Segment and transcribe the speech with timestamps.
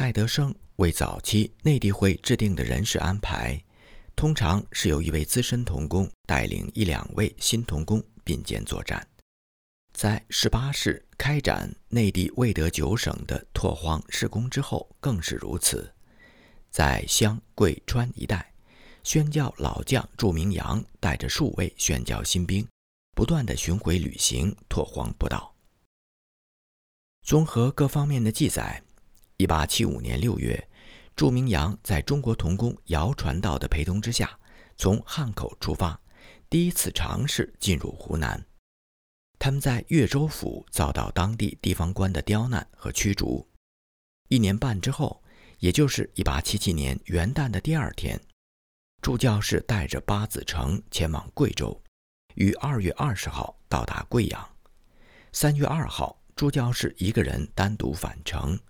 [0.00, 3.62] 戴德生为早期内地会制定的人事安排，
[4.16, 9.06] 通常是由一位资深童工带领一两位新童工并肩作战。
[9.92, 15.92] 在十八市开展内地未得九省的拓荒施工之后，更是如此。
[16.70, 18.50] 在湘桂川一带，
[19.04, 22.66] 宣教老将祝明阳带着数位宣教新兵，
[23.14, 25.54] 不断的巡回旅行拓荒布道。
[27.22, 28.82] 综合各方面的记载。
[29.40, 30.68] 一八七五年六月，
[31.16, 34.38] 祝明阳在中国童工姚传道的陪同之下，
[34.76, 35.98] 从汉口出发，
[36.50, 38.44] 第一次尝试进入湖南。
[39.38, 43.48] 他们在岳州府遭到当地地方官的刁难和驱逐。
[44.28, 45.22] 一年半之后，
[45.58, 48.20] 也就是一八七七年元旦的第二天，
[49.00, 51.82] 祝教士带着八子成前往贵州，
[52.34, 54.50] 于二月二十号到达贵阳。
[55.32, 58.60] 三月二号，祝教士一个人单独返程。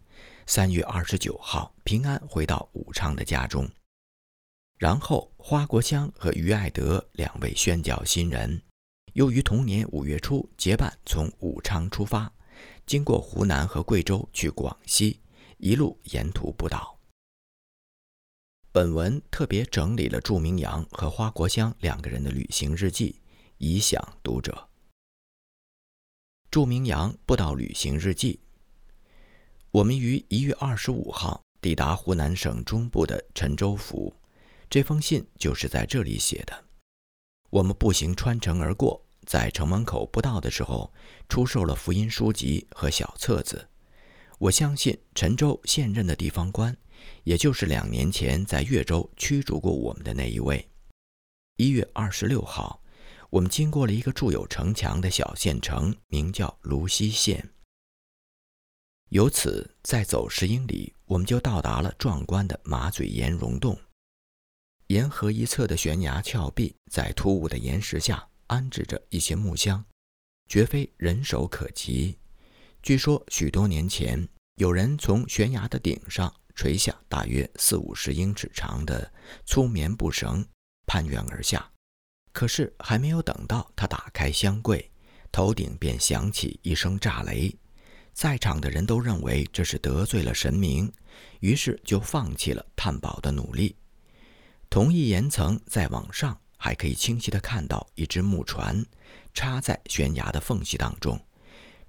[0.53, 3.71] 三月二十九号，平安回到武昌的家中。
[4.79, 8.61] 然后，花国香和于爱德两位宣教新人，
[9.13, 12.33] 又于同年五月初结伴从武昌出发，
[12.85, 15.21] 经过湖南和贵州去广西，
[15.59, 16.99] 一路沿途布道。
[18.73, 23.21] 本文特别整理了祝明阳和花国香两个人的旅行日记，
[23.59, 24.69] 以享读者。
[26.51, 28.41] 祝明阳布道旅行日记。
[29.73, 34.13] 我们于一月二十五号抵达湖南省中部的陈州府，
[34.69, 36.65] 这封信就是在这里写的。
[37.51, 40.93] 我们步行穿城而过，在城门口不到的时候，
[41.29, 43.69] 出售了福音书籍和小册子。
[44.41, 46.77] 我相信陈州现任的地方官，
[47.23, 50.69] 也就是两年前在越州驱逐过我们的那一位。
[51.59, 52.83] 一月二十六号，
[53.31, 57.49] 我们经过了一个筑有城墙的小县城，名叫芦溪县。
[59.11, 63.77] 由此再走十英里，我们就到达了壮观的马嘴岩溶洞。
[64.87, 69.85] 沿河一侧的悬崖峭壁，在突兀的岩石下安置着一些木箱，
[70.47, 72.17] 绝非人手可及。
[72.85, 79.13] 据说许多年前，有人从悬崖的顶上垂下大约四五十英尺长的
[79.45, 80.47] 粗棉布绳，
[80.87, 81.69] 攀援而下。
[82.33, 84.89] 可是还没有等到他打开箱柜，
[85.33, 87.53] 头顶便响起一声炸雷。
[88.13, 90.93] 在场的人都认为这是得罪了神明，
[91.41, 93.75] 于是就放弃了探宝的努力。
[94.69, 98.85] 同一岩层再往上，还可以清晰地看到一只木船
[99.33, 101.19] 插在悬崖的缝隙当中，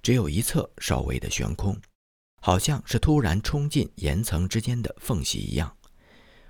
[0.02, 1.78] 只有一侧稍微的悬空，
[2.40, 5.76] 好像是突然冲进岩层之间的缝隙一样。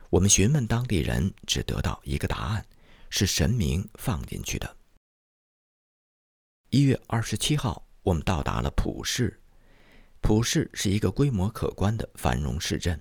[0.08, 2.64] 我们询问当地人，只得到一个答案：
[3.10, 4.76] 是神明放进去的。
[6.70, 9.41] 一月二十七号，我们到达了普市。
[10.22, 12.98] 普市是一个规模可观的繁荣市镇。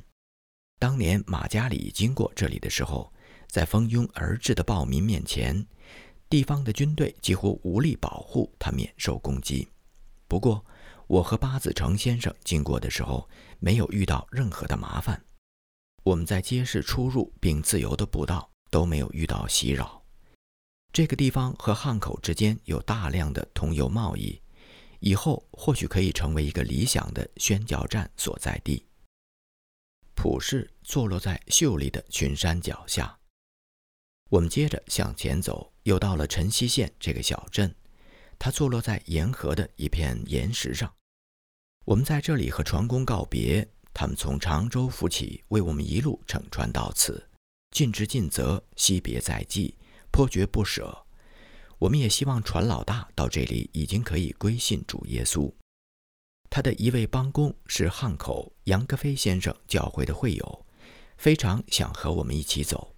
[0.80, 3.14] 当年马加里经过这里的时候，
[3.48, 5.66] 在蜂拥而至的暴民面前，
[6.28, 9.68] 地方的军队几乎无力保护他免受攻击。
[10.28, 10.66] 不过，
[11.06, 15.24] 我和八子成先生经过的时候，没有遇到任何的麻烦。
[16.04, 20.02] 我们在街市出入并自由的步道，都没有遇到袭扰。
[20.92, 24.42] 这个地方和汉口之间有大量的通邮贸易。
[25.02, 28.86] 以后或许可以成为一个理想的宣教站所在地。
[30.16, 33.20] 普市坐落在秀丽的群山脚下。
[34.30, 37.74] 我们接着向前走，又到了晨曦县这个小镇，
[38.38, 40.94] 它坐落在沿河的一片岩石上。
[41.84, 47.28] 我们在这里和船工告别，他们从常州扶起为我们一路乘船到此，
[47.72, 49.76] 尽职尽责，惜别在即，
[50.12, 51.06] 颇觉不舍。
[51.82, 55.52] 我们也希望船老大到这里已经可以归信主耶稣。
[56.48, 60.66] 他的一位帮工是汉口杨格飞先生教会的会友，
[61.18, 62.96] 非常想和我们一起走。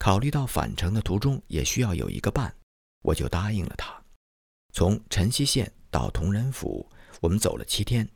[0.00, 2.52] 考虑到返程的途中也需要有一个伴，
[3.02, 4.02] 我就答应了他。
[4.72, 6.90] 从陈溪县到同仁府，
[7.20, 8.08] 我们走了七天，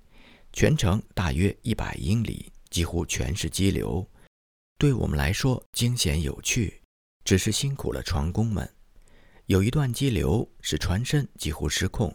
[0.53, 4.05] 全程大约一百英里，几乎全是激流，
[4.79, 6.83] 对我们来说惊险有趣，
[7.25, 8.69] 只是辛苦了船工们。
[9.53, 12.11] 有一段激流使船身几乎失控，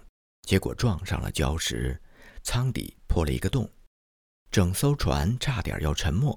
[0.48, 1.96] 结果撞上了礁石，
[2.42, 3.72] 舱底破了一个洞，
[4.50, 6.36] 整艘船差点要沉没。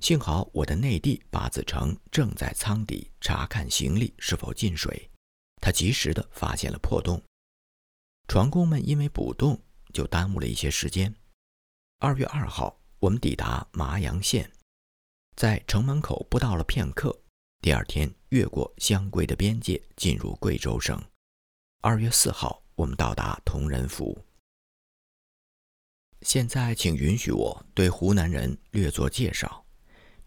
[0.00, 5.08] 幸好我的内弟八子成正在舱底查看行李是否进水，
[5.62, 7.22] 他及时的发现了破洞。
[8.26, 9.56] 船工们因为补洞
[9.92, 11.14] 就耽误了一些时间。
[12.00, 14.50] 二月二号，我们抵达麻阳县，
[15.36, 17.19] 在城门口不到了片刻。
[17.62, 20.98] 第二天，越过湘桂的边界，进入贵州省。
[21.82, 24.18] 二月四号，我们到达同仁府。
[26.22, 29.62] 现在，请允许我对湖南人略作介绍。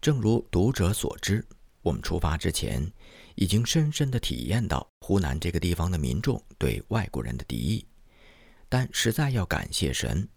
[0.00, 1.44] 正如读者所知，
[1.82, 2.88] 我们出发之前
[3.34, 7.84] 已经深深地体验到湖南这个地方的民众对外国人的敌意。
[8.68, 10.28] 但实在要感谢神，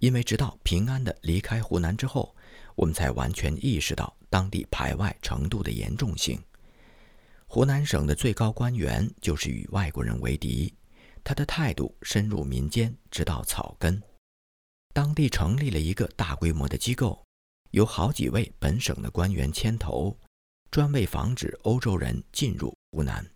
[0.00, 2.36] 因为直到平安地离开湖南之后，
[2.74, 6.42] 我们才完全意识到当地排外程度的严重性。
[7.46, 10.74] 湖南省的最高官员就是与外国人为敌，
[11.22, 14.02] 他的态度深入民间，直到草根。
[14.94, 17.22] 当地成立了一个大规模的机构，
[17.70, 20.18] 有好几位本省的官员牵头，
[20.70, 23.26] 专为防止欧洲人进入湖南，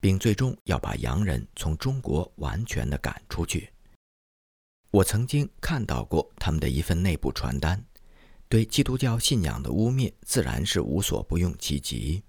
[0.00, 3.72] 并最终要把洋人从中国完全的赶出去。
[4.90, 7.84] 我曾经看到过他们的一份内部传单，
[8.52, 12.22] 对基督教信仰的污蔑自然是无所不用其极。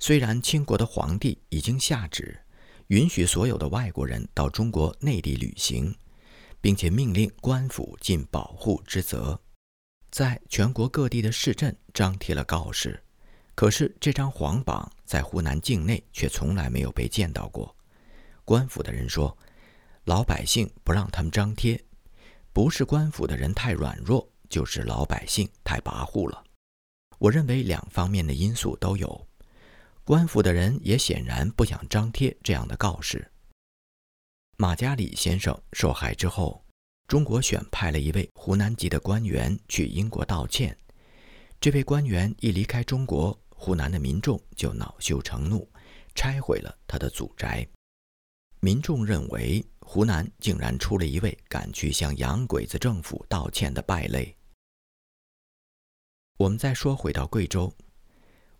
[0.00, 2.36] 虽然清国的皇帝已经下旨，
[2.88, 5.94] 允许所有的外国人到中国内地旅行。
[6.60, 9.40] 并且命令官府尽保护之责，
[10.10, 13.00] 在全国各地的市镇张贴了告示。
[13.54, 17.72] 可是这张黄榜在湖南境内却从来没有被见到过。
[18.44, 19.38] 官府的人说，
[20.02, 21.80] 老百姓不让他们张贴，
[22.52, 26.44] 不是官府的人太软弱，就是老百姓太跋扈了。
[27.18, 29.26] 我认为两方面的因素都有。
[30.04, 33.30] 官府的人也显然不想张贴这样的告示。
[34.56, 36.64] 马加里先生受害之后，
[37.06, 40.76] 中国选派了一位湖南籍的官员去英国道歉。
[41.60, 45.68] 这位官员一离开中国，湖南的民众就恼羞成怒，
[46.14, 47.68] 拆毁了他的祖宅。
[48.60, 54.34] 民众认为湖南竟然出了一位敢去向洋鬼子政府道歉的败类。
[56.38, 57.74] 我们再说回到贵州，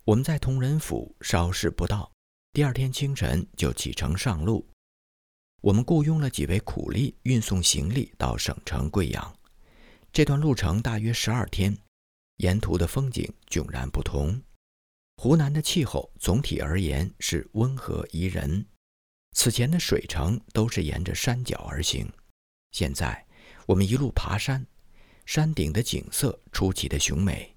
[0.05, 2.11] 我们在铜仁府稍事不到，
[2.53, 4.69] 第二天清晨就启程上路。
[5.61, 9.33] 我们雇佣了几位苦力运送行李到省城贵阳，
[10.13, 11.79] 这段路程大约十二天，
[12.39, 14.43] 沿途的风景迥然不同。
[15.19, 18.67] 湖南的气候总体而言是温和宜人，
[19.37, 22.13] 此前的水城都是沿着山脚而行，
[22.73, 23.25] 现在
[23.67, 24.67] 我们一路爬山，
[25.27, 27.55] 山顶的景色出奇的雄美，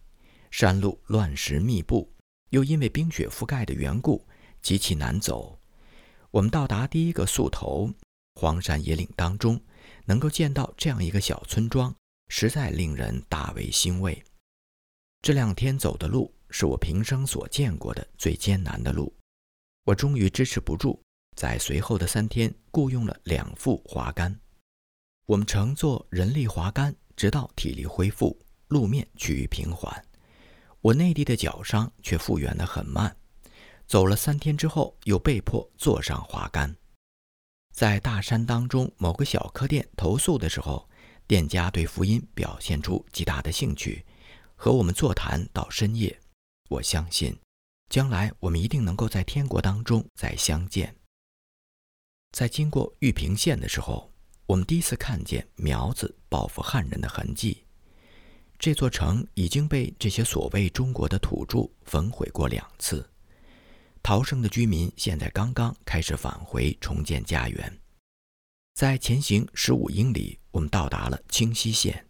[0.51, 2.13] 山路乱石密布，
[2.49, 4.27] 又因为冰雪覆盖的缘故
[4.61, 5.57] 极其难走。
[6.29, 7.89] 我们到达第一个宿头，
[8.35, 9.59] 荒山野岭当中，
[10.05, 11.95] 能够见到这样一个小村庄，
[12.27, 14.21] 实在令人大为欣慰。
[15.21, 19.13] 这两天走的路是我平生所见过的最艰难的路，
[19.85, 21.01] 我终于支持不住，
[21.37, 24.37] 在随后的三天雇佣了两副滑竿。
[25.27, 28.37] 我们乘坐人力滑竿，直到体力恢复，
[28.67, 30.05] 路面趋于平缓。
[30.81, 33.15] 我内地的脚伤却复原得很慢。
[33.87, 36.75] 走了三天之后，又被迫坐上滑竿，
[37.73, 40.89] 在大山当中某个小客店投宿的时候，
[41.27, 44.05] 店家对福音表现出极大的兴趣，
[44.55, 46.17] 和我们座谈到深夜。
[46.69, 47.37] 我相信，
[47.89, 50.95] 将来我们一定能够在天国当中再相见。
[52.31, 54.09] 在经过玉屏县的时候，
[54.45, 57.65] 我们第一次看见苗子报复汉人的痕迹。
[58.61, 63.09] 这座城已经被这些所谓中国的土著焚毁过两次。
[64.03, 67.79] 逃生的居民现在刚刚开始返回重建家园。
[68.75, 72.05] 在前行十五英里，我们到达了清溪县，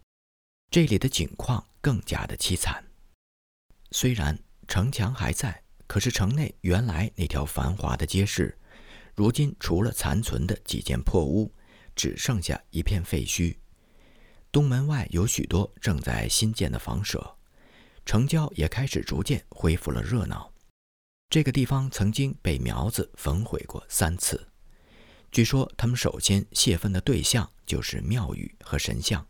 [0.70, 2.84] 这里的景况更加的凄惨。
[3.90, 4.38] 虽然
[4.68, 8.54] 城墙还在，可是城内原来那条繁华的街市，
[9.14, 11.50] 如今除了残存的几间破屋，
[11.96, 13.56] 只剩下一片废墟。
[14.52, 17.38] 东门外有许多正在新建的房舍，
[18.04, 20.52] 城郊也开始逐渐恢复了热闹。
[21.30, 24.46] 这个地方曾经被苗子焚毁过三次，
[25.30, 29.26] 据说他们首先泄愤的对象就是庙宇和神像。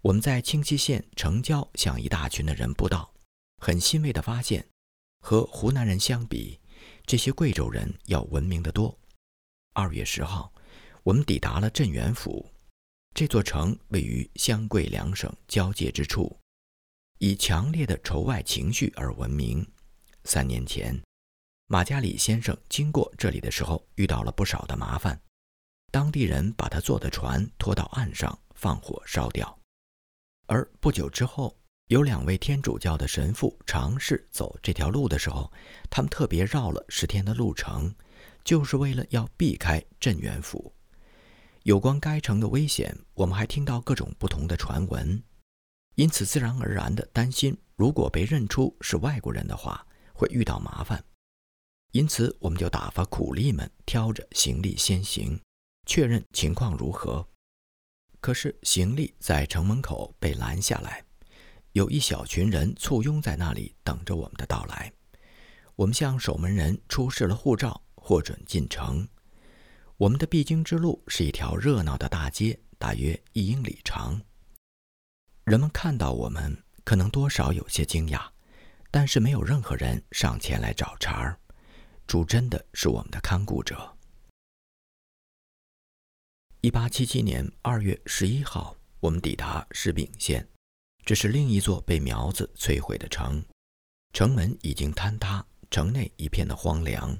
[0.00, 3.12] 我们在清溪县城郊向一大群的人布道，
[3.60, 4.64] 很欣慰地发现，
[5.22, 6.60] 和湖南人相比，
[7.04, 8.96] 这些贵州人要文明得多。
[9.72, 10.52] 二月十号，
[11.02, 12.53] 我们抵达了镇远府，
[13.14, 16.36] 这座城位于湘桂两省交界之处，
[17.18, 19.64] 以强烈的仇外情绪而闻名。
[20.24, 21.00] 三年前，
[21.68, 25.16] 马加里先生经过这里的时候，遇到了不少的麻烦。
[25.92, 29.56] 当地人把他坐的船拖到岸上，放火烧掉。
[30.46, 31.56] 而不久之后，
[31.86, 35.52] 有两位天主教的神父尝试走这条路的时候，
[35.88, 37.94] 他们特别绕了十天的路程，
[38.42, 40.74] 就是为了要避开镇元府。
[41.64, 45.22] 有关该城的危险，我们还听到各种不同的传闻，
[45.94, 49.84] 因此自然而然地担心，如果被认出是外国人的话。
[50.16, 51.04] 会遇到麻烦，
[51.90, 55.40] 因此我们就打发苦力们挑着行李先行，
[55.86, 57.26] 确认情况如何。
[58.20, 61.04] 可是行李在城门口被拦下来，
[61.72, 64.92] 有一小群人簇拥在那里等着我们的到来。
[65.74, 69.08] 我们向守门人出示了护照，获准进城。
[69.96, 74.20] 我们的必经之路是一条热闹的大街，大约一英里长。
[75.44, 78.28] 人们看到我们，可能多少有些惊讶，
[78.90, 81.38] 但是没有任何人上前来找茬儿。
[82.08, 83.96] 主真的是我们的看顾者。
[86.60, 90.44] 一八七七年二月十一号，我们抵达石秉县，
[91.04, 93.44] 这是另一座被苗子摧毁的城，
[94.12, 97.16] 城门已经坍塌，城内一片的荒凉。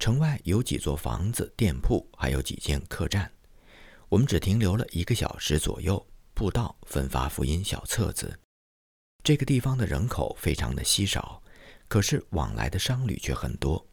[0.00, 3.30] 城外有几座房子、店铺，还有几间客栈。
[4.08, 6.04] 我们只停留了一个小时左右。
[6.32, 8.40] 布道分发福音小册子。
[9.22, 11.42] 这个地方的人口非常的稀少，
[11.86, 13.86] 可是往来的商旅却很多。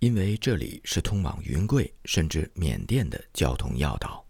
[0.00, 4.22] 因为这里是通往云贵甚至缅甸的交通要道，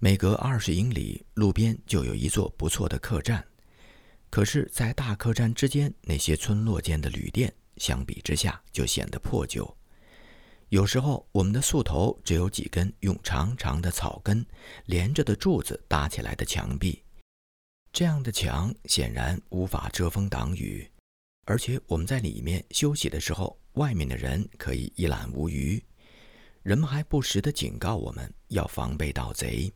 [0.00, 3.46] 每隔二十英里路边就有一座不错的客栈。
[4.30, 9.68] 可是，在大客栈之间那些村落间的旅店，相比之下就显得破旧。
[10.68, 14.46] 有时候，我们的宿头只有几根用长长的草根
[14.84, 17.02] 连着的柱子搭起来的墙壁，
[17.92, 20.88] 这样的墙显然无法遮风挡雨。
[21.46, 25.82] 而且我们在里面休息的时候，外面的人可以一览无余。
[26.62, 29.72] 人们还不时地警告我们要防备盗贼。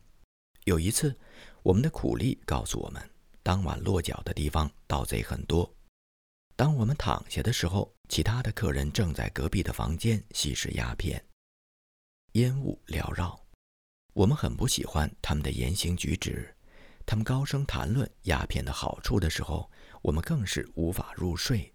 [0.63, 1.13] 有一次，
[1.61, 3.09] 我们的苦力告诉我们，
[3.43, 5.69] 当晚落脚的地方盗贼很多。
[6.57, 11.21] 当我们躺下的时候，其他的客人正在隔壁的房间吸食鸦片，
[12.33, 13.37] 烟雾缭绕。
[14.13, 16.55] 我们很不喜欢他们的言行举止。
[17.05, 19.69] 他们高声谈论鸦片的好处的时候，
[20.01, 21.71] 我们更是无法入睡。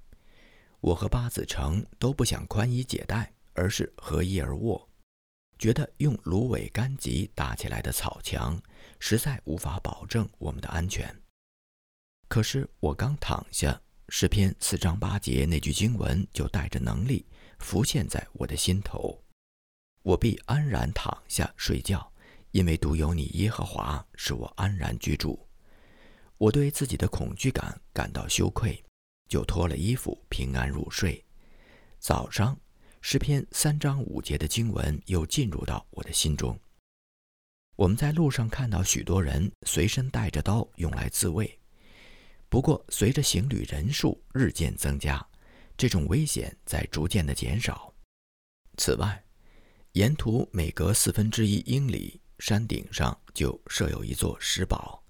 [0.80, 4.88] 我和八子成都不想宽衣解带，而是合衣而卧，
[5.58, 8.60] 觉得用芦苇干棘搭起来的草墙
[8.98, 11.14] 实在无法保证我们的安全。
[12.28, 13.78] 可是我刚躺下，
[14.12, 17.24] 诗篇四章八节那句经文就带着能力
[17.60, 19.22] 浮现在我的心头，
[20.02, 22.12] 我必安然躺下睡觉。
[22.50, 25.38] 因为独有你耶和华使我安然居住，
[26.38, 28.84] 我对自己的恐惧感感到羞愧，
[29.28, 31.24] 就脱了衣服平安入睡。
[32.00, 32.58] 早上
[33.00, 36.58] 诗篇三章五节的经文又进入到我的心中。
[37.76, 41.59] 我们在路上看到许多人随身带着刀用来自卫，
[42.50, 45.26] 不过随着行旅人数日渐增加，
[45.78, 47.94] 这种危险在逐渐的减少。
[48.76, 49.24] 此外，
[49.92, 52.20] 沿途每隔四分之一英里。
[52.40, 55.04] 山顶上就设有一座石堡，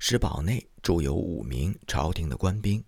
[0.00, 2.84] 石堡内住有五名朝廷的官兵。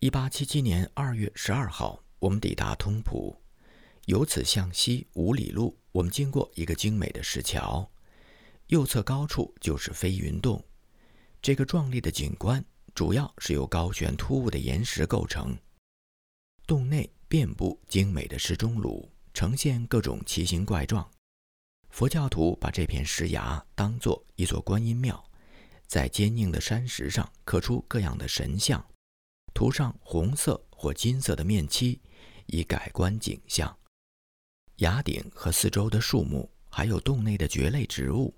[0.00, 3.40] 一八七七年二月十二号，我们抵达通普，
[4.06, 7.88] 由此向西五里路，我们经过一个精美的石桥，
[8.66, 10.60] 右侧高处就是飞云洞。
[11.40, 12.62] 这个壮丽的景观
[12.94, 15.56] 主要是由高悬突兀的岩石构成，
[16.66, 21.08] 洞内遍布精美的石钟乳，呈现各种奇形怪状。
[21.90, 25.24] 佛教徒把这片石崖当作一座观音庙，
[25.86, 28.84] 在坚硬的山石上刻出各样的神像，
[29.54, 32.00] 涂上红色或金色的面漆，
[32.46, 33.74] 以改观景象。
[34.76, 38.34] 崖顶和四周的树木，还有洞内的蕨类植物，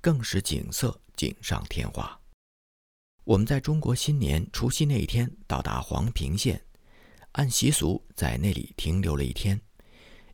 [0.00, 2.18] 更使景色锦上添花。
[3.24, 6.62] 我们在中国新年除夕那一天到达黄平县，
[7.32, 9.60] 按习俗在那里停留了一天。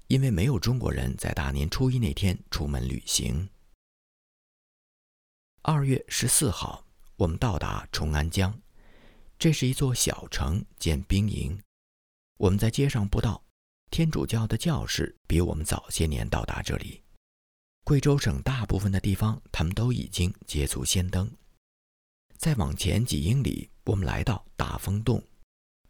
[0.08, 3.48] 因为没有中国人在大年初一那天出门旅行。
[5.62, 8.60] 二月十四号，我们到达崇安江，
[9.38, 11.56] 这是一座小城兼兵营。
[12.38, 13.40] 我们在街上布道，
[13.92, 17.04] 天主教的教士比我们早些年到达这里。
[17.84, 21.30] 贵州省大部分的地方，他们都已经捷足先登。
[22.40, 25.22] 再往前几英里，我们来到大风洞，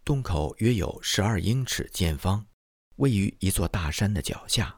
[0.05, 2.45] 洞口约有十二英尺见方。
[2.97, 4.77] 位于一座大山的脚下，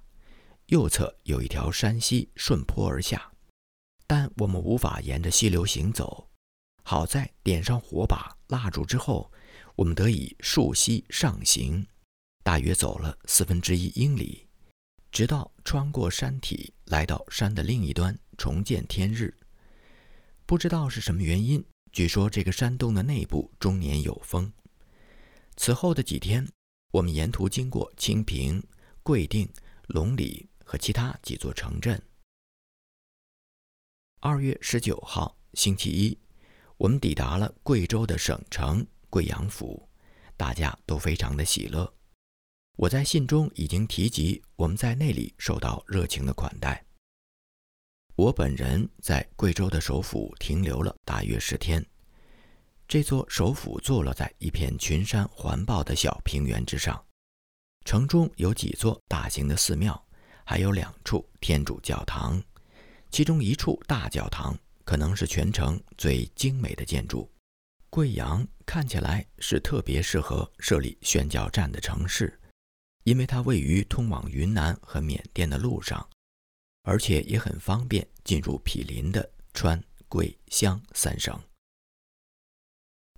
[0.66, 3.32] 右侧有一条山溪顺坡而下，
[4.06, 6.28] 但我们无法沿着溪流行走。
[6.82, 9.32] 好在点上火把、蜡烛之后，
[9.74, 11.86] 我们得以溯溪上行，
[12.42, 14.46] 大约走了四分之一英里，
[15.10, 19.34] 直到穿过山体，来到山的另一端，重见天日。
[20.46, 24.52] 不知道是什么原因，据说这个山洞的内部终年有风。
[25.56, 26.46] 此后的几天。
[26.92, 28.62] 我们沿途经过清平、
[29.02, 29.48] 贵定、
[29.86, 31.98] 龙里和其他几座城镇。
[34.20, 36.18] 二月十九号，星期一，
[36.76, 39.88] 我们抵达了贵州的省城贵阳府，
[40.36, 41.90] 大家都非常的喜乐。
[42.76, 46.84] 我在信中已经提及，我们在那里受到热情的款待。
[48.14, 51.84] 我本人在贵州的首府停留了大约十天。
[52.86, 57.02] 这座首府坐落在一片群山环抱的小平原之上，
[57.86, 60.00] 城中有几座大型的寺庙，
[60.44, 62.42] 还有两处天主教堂，
[63.10, 64.54] 其中一处大教堂
[64.84, 67.26] 可能是全城最精美的建筑。
[67.88, 72.38] 贵阳看起来是特别适合设立宣教站的城市，
[73.04, 76.06] 因为它位于通往云南和缅甸的路上，
[76.82, 81.38] 而且也很方便进入毗邻的川、贵、湘三省。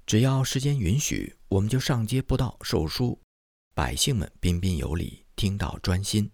[0.07, 3.19] 只要时间允许，我们就上街布道售书，
[3.75, 6.31] 百姓们彬彬有礼，听到专心，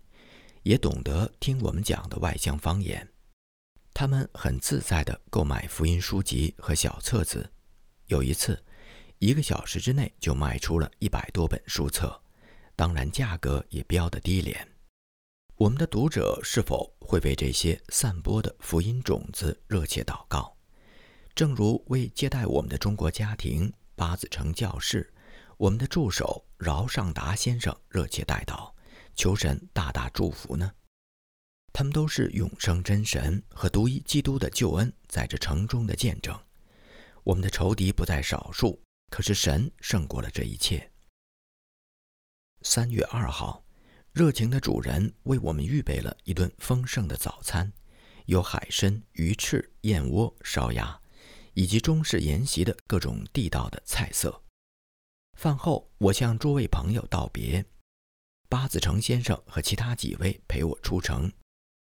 [0.65, 3.09] 也懂得听我们讲的外乡方言。
[3.95, 7.53] 他们很自在地购买福音书籍和小册子。
[8.07, 8.61] 有一次，
[9.19, 12.21] 一个小时之内就卖出了一百多本书册，
[12.75, 14.70] 当然价格也标得低廉。
[15.61, 20.57] 我们的读者是否会为这些散播的福音种子热切祷告？
[21.35, 25.13] 正如为接待我们的中国家庭八子城教士，
[25.59, 28.73] 我们的助手饶尚达先生热切带祷，
[29.15, 30.73] 求神大大祝福呢？
[31.75, 36.35] 他们都是永生真神和独一基督的救恩在这城中的见证。
[37.23, 40.91] 我们的仇敌不在少数，可是神胜过了这一切。
[42.63, 43.63] 三月二号，
[44.21, 47.73] 热情的主人为我们预备了一顿丰盛的早餐，
[48.27, 51.01] 有海参、鱼翅、燕窝、烧鸭，
[51.55, 54.43] 以及中式筵席的各种地道的菜色。
[55.39, 57.65] 饭后，我向诸位朋友道别，
[58.51, 61.33] 八子成先生和其他几位陪我出城，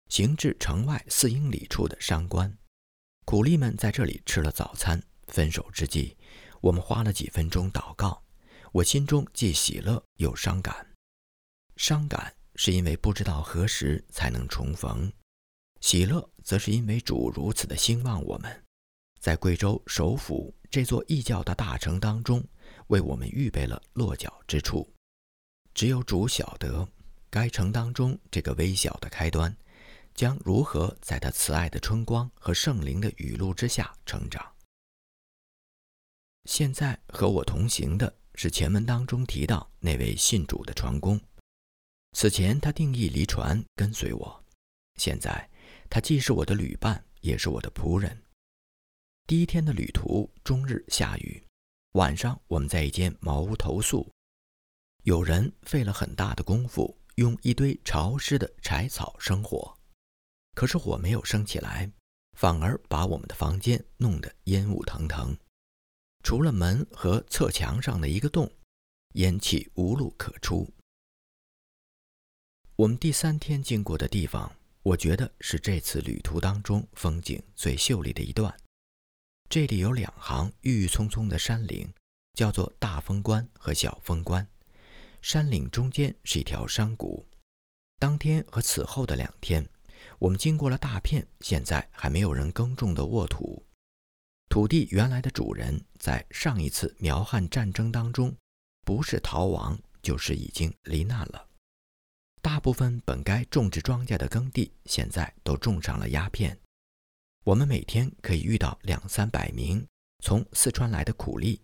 [0.07, 2.55] 行至城外四英里处的商关。
[3.25, 5.01] 苦力们在这里吃了早餐。
[5.29, 6.15] 分手之际，
[6.61, 8.21] 我们花了几分钟祷告。
[8.73, 10.85] 我心中既喜乐又伤感。
[11.77, 15.09] 伤感是因为不知道何时才能重逢；
[15.79, 18.63] 喜乐则是因为主如此的兴旺我们，
[19.19, 22.43] 在贵州首府这座异教的大城当中，
[22.87, 24.91] 为我们预备了落脚之处。
[25.75, 26.85] 只有主晓得，
[27.29, 29.55] 该城当中这个微小的开端，
[30.15, 34.43] 将如何在他慈爱的春光和圣灵的雨露之下成长。
[36.45, 41.21] 现在和我同行的是前文当中提到那位信主的船工。
[42.19, 44.43] 此前他定义离船跟随我，
[44.95, 45.47] 现在
[45.87, 48.23] 他既是我的旅伴，也是我的仆人。
[49.27, 51.45] 第一天的旅途终日下雨，
[51.91, 54.11] 晚上我们在一间茅屋投宿。
[55.03, 59.77] 有人费了很大的功夫，用一堆潮湿的柴草生火，
[60.55, 61.87] 可是火没有升起来，
[62.35, 65.37] 反而把我们的房间弄得烟雾腾腾。
[66.23, 68.51] 除了门和侧墙上的一个洞，
[69.13, 70.67] 烟气无路可出。
[72.77, 78.55] 我们第三天经过的地方，我觉得是这次旅途当中风景最秀丽的一段。
[79.49, 81.91] 这里有两行郁郁葱葱的山岭，
[82.35, 84.47] 叫做大峰关和小峰关。
[85.23, 87.27] 山岭中间是一条山谷。
[87.97, 89.67] 当天和此后的两天，
[90.19, 93.65] 我们经过了大片现在还没有人耕种的沃土。
[94.49, 98.37] 土地原来的主人在上一次苗汉战争当中，
[98.85, 101.43] 不是逃亡，就是已经罹难了。
[102.47, 106.57] 大部分本该种植庄稼的耕地，现在都种上了鸦片。
[107.43, 109.85] 我们每天可以遇到两三百名
[110.23, 111.61] 从四川来的苦力，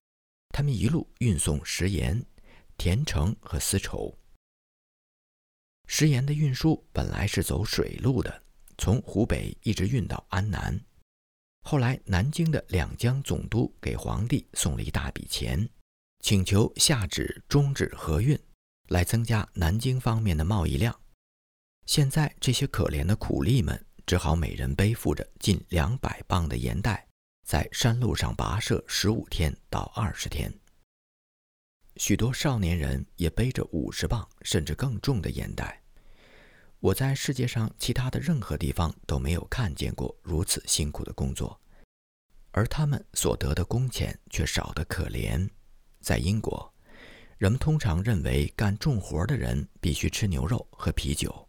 [0.49, 2.21] 他们一路运送食盐、
[2.75, 4.13] 甜橙和丝绸。
[5.87, 8.43] 食盐的运输本来是走水路的，
[8.77, 10.77] 从湖北一直运到安南。
[11.61, 15.69] 后来，南京的两江总督给皇帝送了一大笔钱，
[16.19, 18.37] 请求下旨终止河运，
[18.89, 20.99] 来增加南京方面的贸易量。
[21.85, 27.07] 现在，这些可怜的苦力们只好每人背负着近两百磅的盐袋，
[27.45, 30.53] 在山路上跋涉十五天到二十天。
[31.97, 35.81] 许多少年人也背着五十磅甚至更重的盐袋。
[36.79, 41.61] 我在世界上其他的任何地方都没有看见过如此辛苦的工作，
[42.51, 45.49] 而他们所得的工钱却少得可怜。
[46.01, 46.72] 在英国，
[47.43, 51.45] 人们通常认为干重活的人必须吃牛肉和啤酒。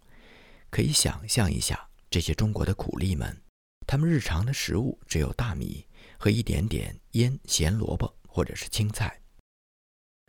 [0.69, 3.41] 可以想象一下，这些中国的苦力们，
[3.87, 5.87] 他们日常的食物只有大米
[6.19, 9.23] 和一点点腌咸萝卜或者是青菜。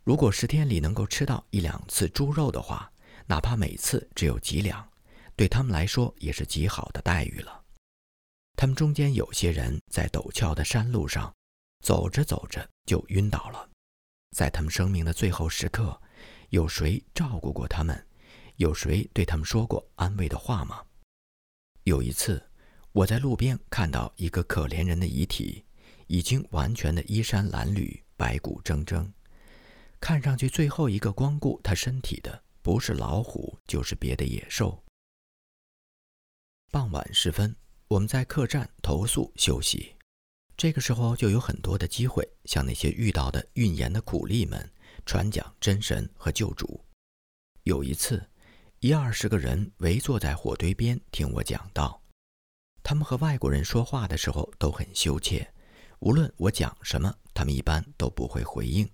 [0.04, 2.92] 如果十天里能够吃到一两次猪肉的话，
[3.26, 4.88] 哪怕每次只有几两。
[5.36, 7.64] 对他们来说也是极好的待遇了。
[8.56, 11.34] 他们中间有些人在陡峭的山路上
[11.84, 13.68] 走着走着就晕倒了。
[14.36, 15.98] 在他们生命的最后时刻，
[16.50, 18.06] 有谁照顾过他们？
[18.58, 20.84] 有谁对他们说过安慰的话吗？
[21.84, 22.46] 有一次，
[22.92, 25.64] 我在路边看到一个可怜人的遗体，
[26.08, 29.10] 已经完全的衣衫褴褛、白骨铮铮，
[30.02, 34.84] 看上去最后一个光顾他身体的，不是老虎，就是别的野兽。
[36.72, 37.56] 傍晚时分，
[37.88, 39.96] 我们在客栈投宿休息。
[40.58, 44.72] 这个时候就有很多的机会，向那些遇到的运盐的苦力们
[45.06, 46.80] 传讲真神和救主。
[47.64, 48.30] 有一次，
[48.80, 52.02] 一二十个人围坐在火堆边听我讲道。
[52.82, 55.46] 他们和外国人说话的时候都很羞怯，
[56.00, 58.90] 无论我讲什么，他们一般都不会回应。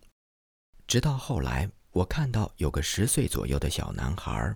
[0.88, 4.56] 直到后来，我看到有个十岁左右的小男孩，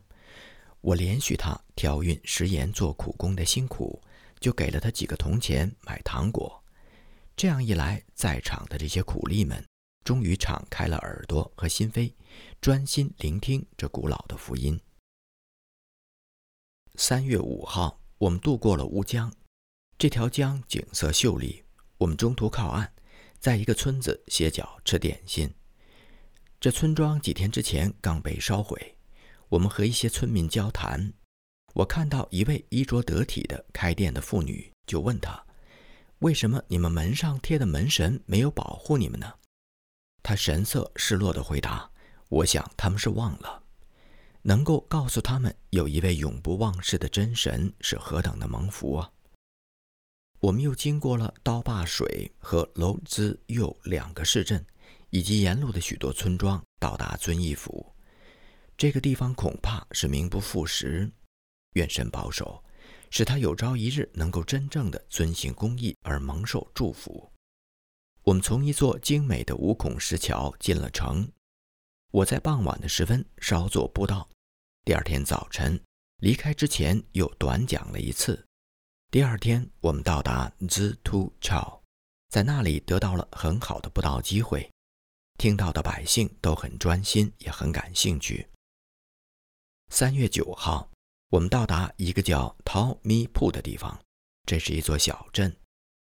[0.81, 4.01] 我连续他挑运食盐做苦工的辛苦，
[4.39, 6.63] 就给了他几个铜钱买糖果。
[7.37, 9.61] 这样一来，在场的这些苦力们
[10.05, 12.13] 终于敞开了耳朵和心扉，
[12.61, 14.79] 专心聆听这古老的福音。
[16.95, 19.33] 三月五号，我们渡过了乌江，
[19.97, 21.61] 这条江景色秀丽。
[21.97, 22.93] 我们中途靠岸，
[23.37, 25.53] 在一个村子歇脚吃点心。
[26.61, 28.97] 这村庄几天之前刚被烧毁。
[29.49, 31.13] 我们和一些村民交谈，
[31.73, 35.45] 我看到一位衣着得体的开店的妇女，就问她。
[36.19, 39.33] 为什么你们门上贴的门神没有保护你们呢？
[40.23, 41.89] 他神色失落地回答
[42.29, 43.61] ：“我想他们是忘了，
[44.41, 49.11] 能够告诉他们有一位永不忘世的真神是何等的蒙福啊！”
[50.39, 54.65] 我们又经过了刀坝水和楼兹右两个市镇，
[55.09, 57.93] 以及沿路的许多村庄，到达遵义府。
[58.77, 61.09] 这个地方恐怕是名不副实，
[61.73, 62.63] 愿神保守。
[63.09, 67.31] 使他有朝一日能够真正的遵行公义而蒙受祝福。
[68.23, 71.31] 我们从一座精美的五孔石桥进了城。
[72.11, 74.27] 我在傍晚的时分稍作布道。
[74.83, 75.79] 第二天早晨
[76.17, 78.45] 离开之前又短讲了一次。
[79.11, 81.81] 第二天我们到达 z t u Chao，
[82.29, 84.69] 在那里得到了很好的布道机会。
[85.37, 88.47] 听到的百姓都很专心，也很感兴趣。
[89.89, 90.89] 三月九号。
[91.29, 93.99] 我们到达一个叫陶米铺的地方，
[94.45, 95.55] 这是一座小镇。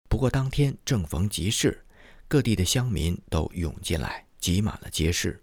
[0.09, 1.85] 不过当天正逢集市，
[2.29, 5.43] 各地的乡民都涌进来，挤满了街市。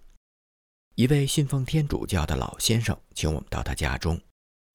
[0.94, 4.20] 一位信奉天主教的老先生请我们到他家中，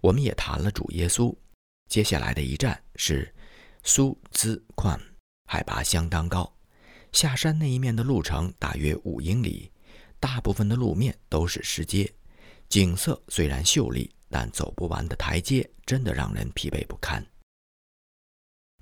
[0.01, 1.33] 我们也谈了主耶稣。
[1.87, 3.33] 接下来的一站是
[3.83, 4.99] 苏兹宽，
[5.45, 6.53] 海拔相当高，
[7.13, 9.71] 下山那一面的路程大约五英里，
[10.19, 12.13] 大部分的路面都是石阶，
[12.69, 14.09] 景色虽然秀丽。
[14.31, 17.25] 但走不完的台阶真的让人疲惫不堪。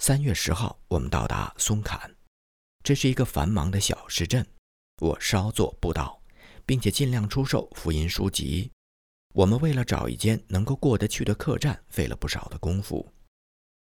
[0.03, 2.13] 三月十号，我们到达松坎，
[2.83, 4.45] 这是一个繁忙的小市镇。
[5.01, 6.21] 我稍作布道，
[6.65, 8.69] 并且尽量出售福音书籍。
[9.33, 13.09] 我们为了找一间能够过得去的客栈，费了不少的功夫。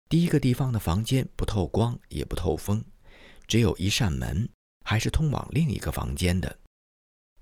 [0.08, 2.84] 第一个地方的房间不透光也不透风，
[3.48, 4.48] 只有一扇门，
[4.84, 6.56] 还是通往另一个房间的。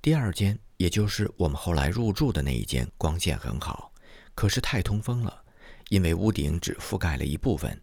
[0.02, 3.92] 第二间，也就是我们后来入住的那一间，光线很好。
[4.34, 5.44] 可是太通风了，
[5.88, 7.80] 因为屋顶只覆盖了一部分，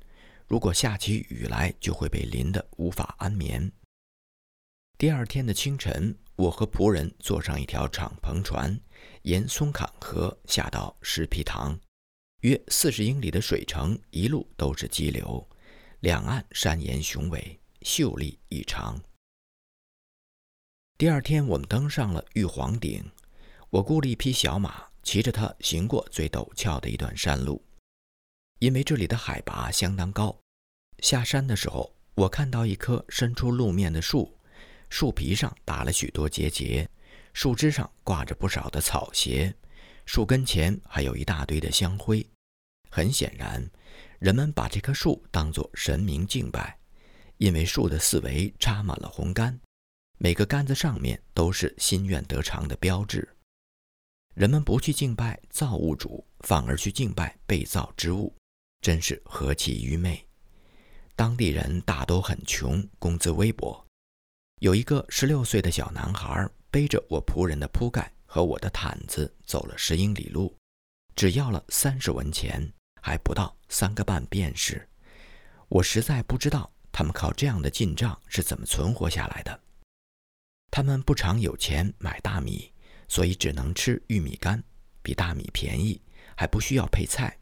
[0.47, 3.71] 如果下起雨来，就会被淋得无法安眠。
[4.97, 8.80] 第二天的清晨，我和仆人坐上一条敞篷船，
[9.23, 11.78] 沿松坎河下到石皮塘，
[12.41, 15.45] 约四十英里的水程，一路都是激流，
[15.99, 19.02] 两岸山岩雄伟，秀丽异常。
[20.95, 23.03] 第二天，我们登上了玉皇顶，
[23.71, 24.86] 我雇了一匹小马。
[25.01, 27.62] 骑着它行过最陡峭的一段山路，
[28.60, 30.34] 因为这里的海拔相当高。
[30.99, 34.34] 下山的时候，我看到一棵伸出路面的树，
[34.89, 36.89] 树皮上打了许多结节，
[37.34, 39.53] 树枝上挂着不少的草鞋，
[40.06, 42.25] 树根前还有一大堆的香灰。
[42.89, 43.69] 很显然，
[44.19, 46.79] 人们把这棵树当作神明敬拜，
[47.39, 49.60] 因为树的四围插满了红杆，
[50.23, 53.27] 每个杆子上面都是心愿得偿的标志。
[54.33, 58.33] 人们不去敬拜造物主，反而去敬拜被造之物，
[58.79, 60.25] 真是何其愚昧！
[61.13, 63.86] 当地人大都很穷，工资微薄。
[64.62, 70.55] 有一个十六岁的小男孩背着我仆人的铺盖和我的毯子走了十英里路，
[71.17, 74.88] 只要了三十文钱，还不到三个半便士。
[75.67, 79.59] 我实在不知道他们靠这样的进账是怎么存活下来的。
[80.73, 82.73] 他们不常有钱买大米。
[83.07, 84.63] 所以只能吃玉米干，
[85.03, 86.01] 比大米便宜，
[86.36, 87.38] 还不需要配菜。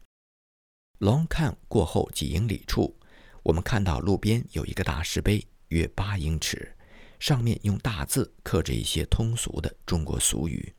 [0.98, 2.94] 龙看过后几英里处，
[3.42, 6.76] 我们看到路边有一个大石碑，约八英尺，
[7.18, 10.74] 上面用大字刻着一些通俗的中国俗语。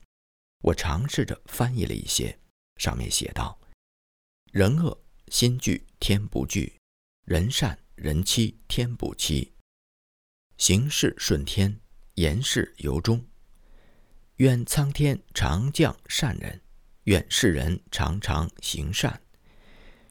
[0.62, 2.38] 我尝试着翻译了一些，
[2.76, 3.58] 上面写道
[4.52, 6.78] ：“人恶心惧天不惧，
[7.24, 9.54] 人善人欺天不欺，
[10.56, 11.80] 行事顺天，
[12.14, 13.24] 言事由衷。
[14.36, 16.60] 愿苍天常降善人，
[17.04, 19.20] 愿世人常常行善。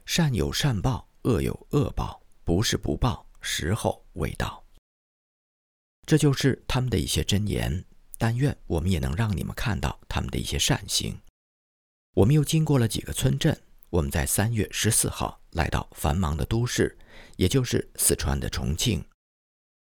[0.06, 4.64] 善有善报，恶有恶报，不是不报，时候未到。
[6.06, 7.84] 这就是他们的一些箴言。
[8.16, 11.20] 但愿我们也能让你们看到他们的一些善行。
[12.14, 16.96] 我们又经过了几个村镇，我们在三月十四号来到繁忙的都市。
[17.36, 19.04] 也就是四川的重庆，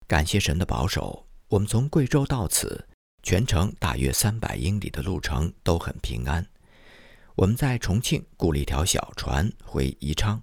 [0.08, 2.87] 感谢神的保守，我们从贵州到此，
[3.21, 6.43] 全程大约三百英里的路程都很平安。
[7.35, 10.41] 我们在重庆雇了一条小船回宜昌，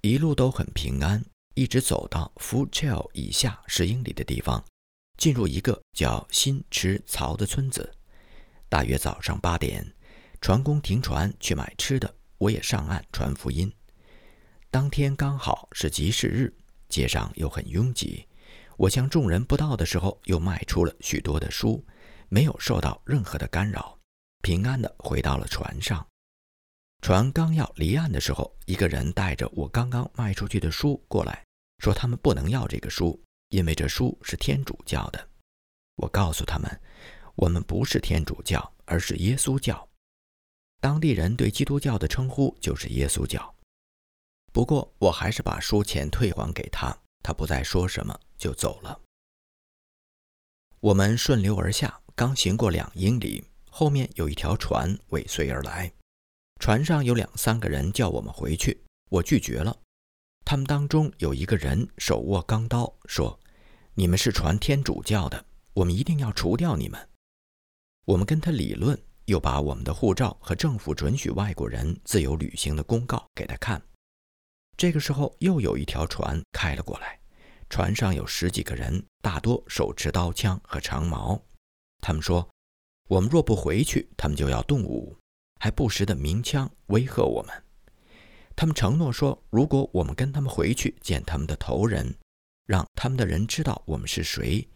[0.00, 1.22] 一路都很平安，
[1.54, 4.64] 一直走到福桥以下十英里的地方，
[5.18, 7.92] 进入一个叫新池槽的村子。
[8.70, 9.86] 大约早上八点，
[10.40, 13.70] 船工停船去买吃的，我也上岸传福音。
[14.70, 16.56] 当天刚好是集市日，
[16.88, 18.26] 街上又很拥挤。
[18.76, 21.84] 我向众人布道的时候，又卖出了许多的书，
[22.28, 23.98] 没有受到任何的干扰，
[24.42, 26.06] 平安的回到了船上。
[27.02, 31.44] 船刚要离岸的时候，一个人带着我刚刚卖出去的书过来，
[31.78, 35.28] 说他们不能要这个书，因为这书是天主教的。
[35.96, 36.80] 我告诉他们，
[37.34, 39.88] 我们不是天主教，而是耶稣教。
[40.80, 43.54] 当地人对基督教的称呼就是耶稣教。
[44.52, 49.00] 不过，我还是把书钱退还给他，他不再说什么，就走了。
[50.80, 55.92] 我们顺流而下，刚行过两英里，后面有一条船尾随而来，
[56.60, 59.76] 船上有两三个人叫我们回去，我拒绝了。
[60.44, 63.40] 他们当中有一个人手握钢刀，说
[63.94, 67.08] ：“你们是传天主教的，我们一定要除掉你们。”
[68.06, 73.82] 我们跟他理论，又把我们的护照和政府准许外国人自由旅行的公告给他看。
[74.76, 77.18] 这个时候，又有一条船开了过来，
[77.68, 81.40] 船上有十几个人，大多手持刀枪和长矛。
[82.00, 82.48] 他们说
[83.08, 85.16] ：“我们若不回去，他们就要动武，
[85.60, 87.62] 还不时的鸣枪威吓我们。”
[88.54, 92.14] 他们承诺说：“如果我们跟他们回去见他们的头人，
[92.66, 94.66] 让他们的人知道我们是谁，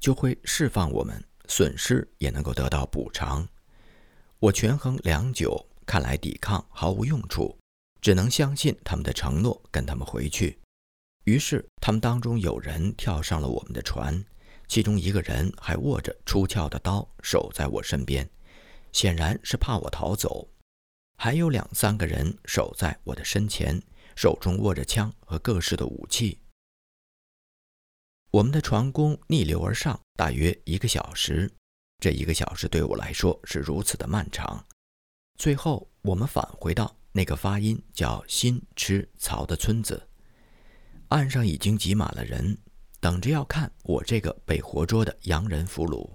[0.00, 3.46] 就会释放我们，损失也能够得到补偿。”
[4.38, 7.56] 我权衡良久，看来抵抗毫无用处。
[8.00, 10.56] 只能相信他们的承诺，跟他们回去。
[11.26, 14.24] 于是，他们当中有人跳上了我们的船，
[14.68, 18.30] 其中一个人还握着出鞘的刀守在我身边，
[18.92, 20.48] 显然是怕我逃走。
[21.18, 23.82] 还有两三个人守在我的身前，
[24.14, 26.38] 手中握着枪和各式的武器。
[28.30, 31.52] 我们的船工逆流而上，大约一个小时。
[31.98, 34.64] 这一个小时对我来说是如此的漫长。
[35.36, 36.96] 最后，我们返回到。
[37.10, 40.06] 那个发音叫新吃曹的村子，
[41.08, 42.58] 岸上已经挤满了人，
[43.00, 46.10] 等着要看我这个被活捉的洋人俘虏。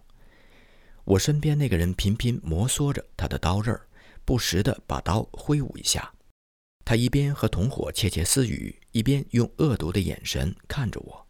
[1.03, 3.79] 我身边那个人频频摩挲着他的刀刃，
[4.25, 6.13] 不时地把刀挥舞一下。
[6.83, 11.27] 他一边和同伙窃窃私语，一边用恶毒的眼神看着我。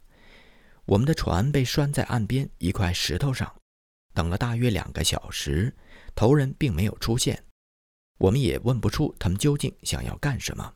[0.86, 3.54] 我们的船被拴在岸边一块石头上，
[4.13, 5.76] 等了大约两个小时，
[6.15, 7.43] 头人并没有出现。
[8.17, 10.74] 我们也问不出他们究竟想要干什么，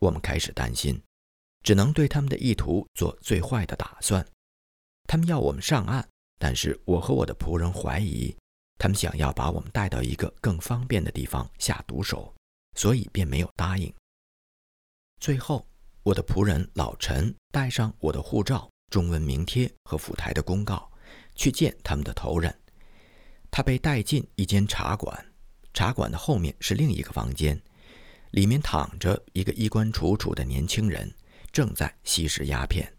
[0.00, 1.00] 我们开始担心，
[1.62, 4.26] 只能对他们的意图做最坏的打算。
[5.08, 6.04] 他们要我们上岸，
[6.38, 8.34] 但是我和我的仆人怀疑，
[8.78, 12.32] 他们想要把我们带到一个更方便的地方下毒手，
[12.76, 13.92] 所以便没有答应。
[15.20, 15.66] 最后，
[16.02, 20.90] 我的仆人老陈带上我的护照、中文名贴和府台的公告，
[21.34, 22.56] 去见他们的头人。
[23.50, 25.26] 他被带进一间茶馆。
[25.74, 27.60] 茶馆的后面是另一个房间，
[28.30, 31.12] 里面躺着一个衣冠楚楚的年轻人，
[31.52, 32.96] 正在吸食鸦片。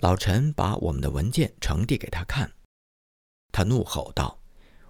[0.00, 2.52] 老陈把我们的文件呈递给他看，
[3.52, 4.38] 他怒吼道：“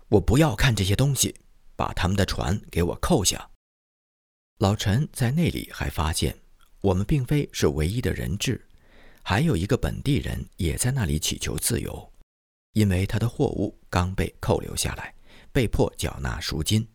[0.09, 1.35] 我不要看这些东西，
[1.77, 3.51] 把他们的船给我扣下！”
[4.59, 6.37] 老陈在那里还发现，
[6.81, 8.67] 我们并非是唯一的人质，
[9.23, 12.13] 还有一个本地人也在那里祈求自由，
[12.73, 15.15] 因为他的货物刚被扣留下来。
[15.53, 16.87] 被迫缴纳赎金。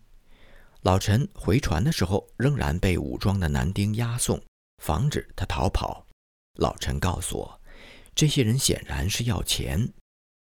[0.81, 4.39] 老陈回船的时候，仍然被武装的男丁押送，
[4.81, 6.05] 防止他逃跑。
[6.55, 7.61] 老陈告诉我，
[8.13, 9.87] 这些人显然是要钱，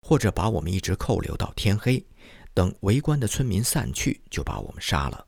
[0.00, 2.02] 或者把我们一直扣留到天黑，
[2.54, 5.26] 等围观的村民散去，就把我们杀了。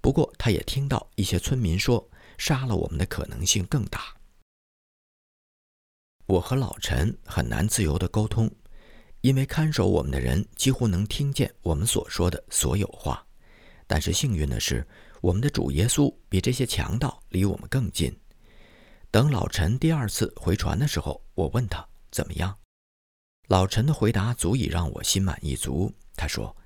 [0.00, 4.16] 不过，他也听到一些村民说，杀了我们的可能性更大。
[6.26, 8.50] 我和老陈很难自由地沟通。
[9.22, 13.22] 因为看守我们的人几乎能听见我们所说的所有话，
[13.86, 14.82] 但是幸运的是，
[15.20, 18.18] 我们的主耶稣比这些强盗离我们更近。
[19.12, 22.56] 等老陈第二次回船的时候，我问他怎么样。
[23.48, 25.92] 老陈的回答足以让我心满意足。
[26.14, 26.56] 他说：“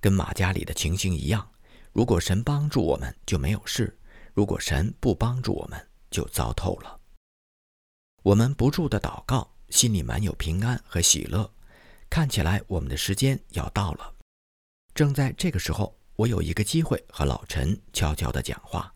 [0.00, 1.46] 跟马家里的情形一样，
[1.92, 3.84] 如果神帮助我们，就没有事；
[4.32, 6.98] 如果神不帮助我们，就糟透了。”
[8.24, 11.52] 我们不住的祷告，心里满有平安和喜乐。
[12.08, 14.14] 看起来我们的时间要到了。
[14.94, 18.94] 正在这个时候，我有一个机会和老陈悄悄的讲话。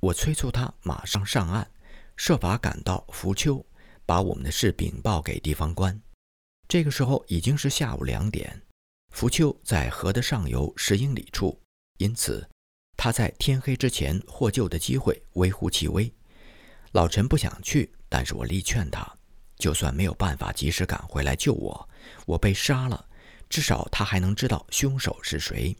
[0.00, 1.70] 我催促他马上上岸，
[2.20, 3.64] 设法赶到浮丘，
[4.04, 5.98] 把我们的事禀报给地方官。
[6.68, 8.60] 这个时候已经是下午两点，
[9.14, 11.58] 浮丘在河的上游十英里处，
[11.96, 12.46] 因此
[12.94, 16.12] 他在天黑之前获救的机会微乎其微。
[16.92, 19.10] 老陈不想去，但是我力劝他，
[19.56, 21.88] 就算没有办法及时赶回来救我，
[22.26, 23.02] 我被杀了，
[23.48, 25.74] 至少他还能知道凶手是谁。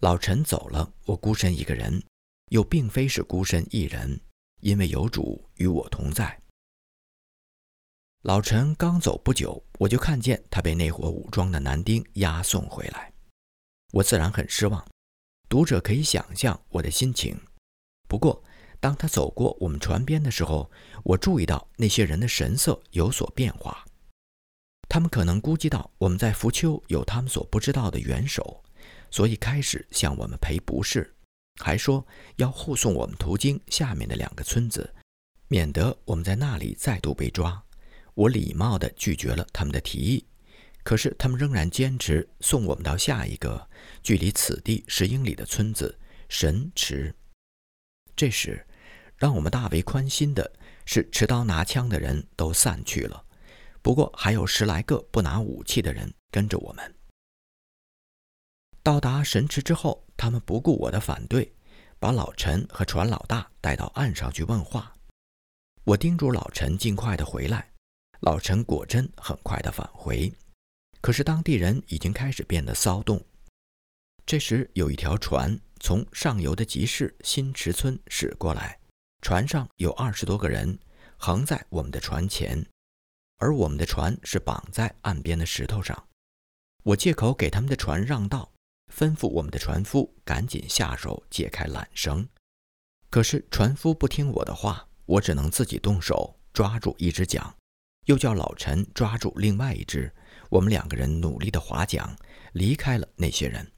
[0.00, 2.02] 老陈走了，我孤身一个人。
[2.50, 4.20] 又并非是孤身一人，
[4.60, 6.40] 因为有主与我同在。
[8.22, 13.12] 老陈刚走不久，我就看见他被那伙武装的男丁押送回来，
[13.92, 14.86] 我自然很失望。
[15.48, 17.40] 读者可以想象我的心情。
[18.06, 18.44] 不过，
[18.78, 20.70] 当他走过我们船边的时候，
[21.02, 23.84] 我注意到那些人的神色有所变化。
[24.88, 28.62] 他们可能估计到我们在浮丘有他们所不知道的元首，
[29.10, 31.16] 所以开始向我们赔不是。
[31.60, 32.04] 还说
[32.36, 34.92] 要护送我们途经下面的两个村子，
[35.48, 37.62] 免得我们在那里再度被抓。
[38.14, 40.26] 我礼貌地拒绝了他们的提议，
[40.82, 43.68] 可是他们仍然坚持送我们到下一个
[44.02, 45.96] 距离此地十英里的村子
[46.28, 47.14] 神池。
[48.16, 48.66] 这时，
[49.16, 50.52] 让我们大为宽心的
[50.84, 53.24] 是，持刀拿枪的人都散去了，
[53.80, 56.94] 不过还有十来个不拿武器的人跟着我们。
[58.90, 61.54] 到达神池之后，他们不顾我的反对，
[62.00, 64.96] 把老陈和船老大带到岸上去问话。
[65.84, 67.70] 我叮嘱老陈尽快的回来，
[68.18, 70.32] 老陈果真很快的返回。
[71.00, 73.24] 可是当地人已经开始变得骚动。
[74.26, 78.76] 这时有一条船从上游的集市新池村驶过来，
[79.22, 80.76] 船上有二十多个人，
[81.16, 82.66] 横在我们的船前，
[83.38, 86.08] 而我们的船是绑在岸边的石头上。
[86.82, 88.50] 我借口给他们的船让道。
[88.90, 92.28] 吩咐我们的船夫赶紧下手解开缆绳，
[93.08, 97.54] 可是船夫不听我的话，我只能自己动手抓住一只桨，
[98.06, 100.12] 又叫老陈抓住另外一只。
[100.50, 102.16] 我们两个人努力地划桨，
[102.52, 103.72] 离开了那些人。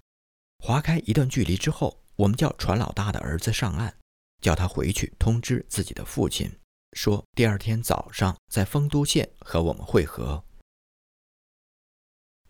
[0.58, 3.94] 划开一段距离之后，我们叫船老大的儿子上岸，
[4.40, 6.50] 叫他回去通知自己的父亲，
[6.94, 10.42] 说第二天早上在丰都县和我们会合。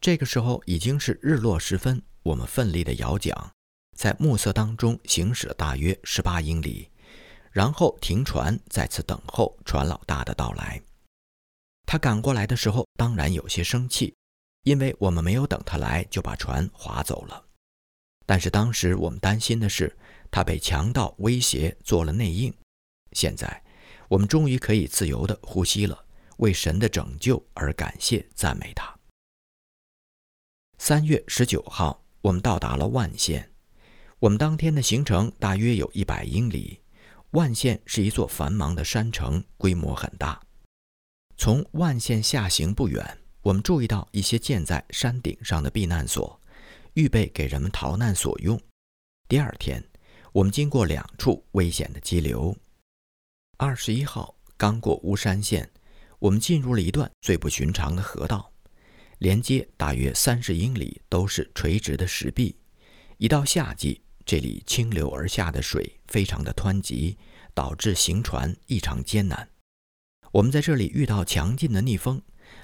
[0.01, 2.03] 这个时候已经是日落时分。
[2.23, 3.35] 我们奋力地摇桨，
[3.97, 6.89] 在暮色当中行驶了大约十八英里，
[7.51, 10.81] 然后停船，再次等候船老大的到来。
[11.85, 14.15] 他赶过来的时候，当然有些生气，
[14.63, 17.45] 因为我们没有等他来就把船划走了。
[18.25, 19.97] 但是当时我们担心的是，
[20.31, 22.55] 他被强盗威胁做了内应。
[23.11, 23.65] 现在，
[24.09, 26.07] 我们终于可以自由地呼吸了，
[26.39, 28.97] 为神的拯救而感谢赞美他。
[30.79, 31.99] 三月十九号。
[32.23, 33.51] 我们到达了万县，
[34.21, 36.81] 我们当天的行程大约有一百英里。
[37.33, 40.41] 万县是一座繁忙的山城，规模很大。
[41.37, 46.41] 从万县下行不远，我们注意到一些建在山顶上的避难所，
[46.95, 48.61] 预备给人们逃难所用。
[49.29, 49.83] 第二天，
[50.31, 52.55] 我们经过两处危险的激流。
[53.57, 55.69] 二十一号，刚过巫山县，
[56.19, 58.52] 我们进入了一段最不寻常的河道。
[59.23, 62.57] 连接大约三十英里都是垂直的石壁，
[63.19, 67.17] 一到夏季，这里清流而下的水非常的湍急，
[67.55, 69.49] 导致行船异常艰难。
[70.33, 72.21] 我们在这里遇到强劲的逆风，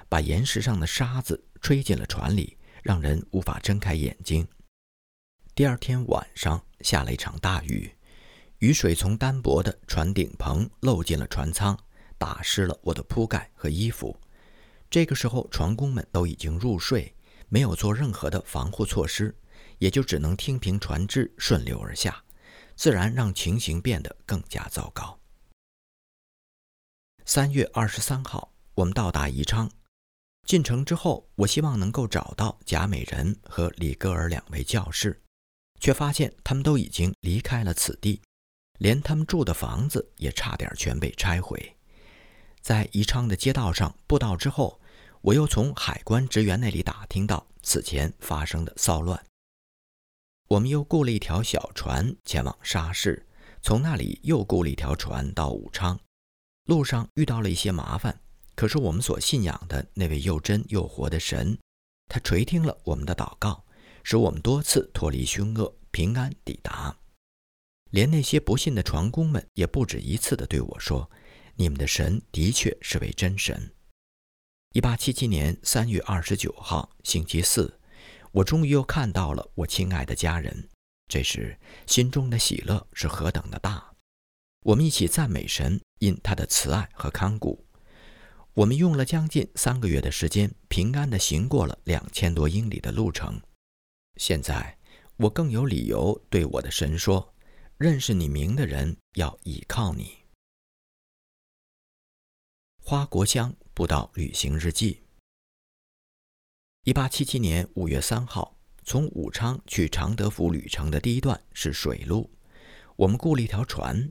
[0.08, 4.44] 把岩石上的沙子吹进了船里，让人无法睁开眼睛。
[5.54, 7.88] 第二天晚上下了一场大雨，
[8.58, 11.78] 雨水从单薄的船顶棚漏进了船舱，
[12.18, 14.18] 打湿了我的铺盖和衣服。
[14.90, 17.14] 这个时候，船工们都已经入睡，
[17.48, 19.36] 没有做任何的防护措施，
[19.78, 22.24] 也就只能听凭船只顺流而下，
[22.74, 25.20] 自然让情形变得更加糟糕。
[27.26, 29.70] 三月二十三号，我们到达宜昌，
[30.46, 35.20] 进城之后，我希望能够找到贾美人和李戈尔两位教士，
[35.78, 38.22] 却发现他们都已经离开了此地，
[38.78, 41.76] 连他们住的房子也差点全被拆毁。
[42.68, 44.78] 在宜昌的街道上布道之后，
[45.22, 49.24] 我又从海关职员那里打听到此前发生的骚乱。
[50.48, 53.26] 我们又雇了一条小船前往沙市，
[53.62, 55.98] 从那里又雇了一条船到武昌，
[56.66, 58.20] 路上遇到了一些麻烦，
[58.54, 61.58] 可是我们所信仰的那位又真又活的神，
[62.06, 63.64] 他垂听了我们的祷告，
[64.02, 66.94] 使我们多次脱离凶恶，平安抵达。
[67.88, 71.10] 连那些不信的船工们也不止一次地对我说
[71.58, 73.72] ：“你们的神的确是位真神。”
[74.74, 77.80] 一八七七年三月二十九号，星期四，
[78.30, 80.68] 我终于又看到了我亲爱的家人。
[81.08, 83.92] 这时，心中的喜乐是何等的大！
[84.66, 87.66] 我们一起赞美神，因他的慈爱和看顾。
[88.54, 93.40] 我们用了将近三个月的时间，平安地行过了两千多英里的路程。
[94.16, 94.78] 现在，
[95.16, 97.34] 我更有理由对我的神说
[97.78, 100.17] ：“认识你名的人要倚靠你。”
[102.90, 105.02] 花国香步道旅行日记。
[106.84, 112.30] 一八七七年五月三号，从武昌去常德府旅程的第一段是水路，
[112.96, 114.10] 我们雇了一条船。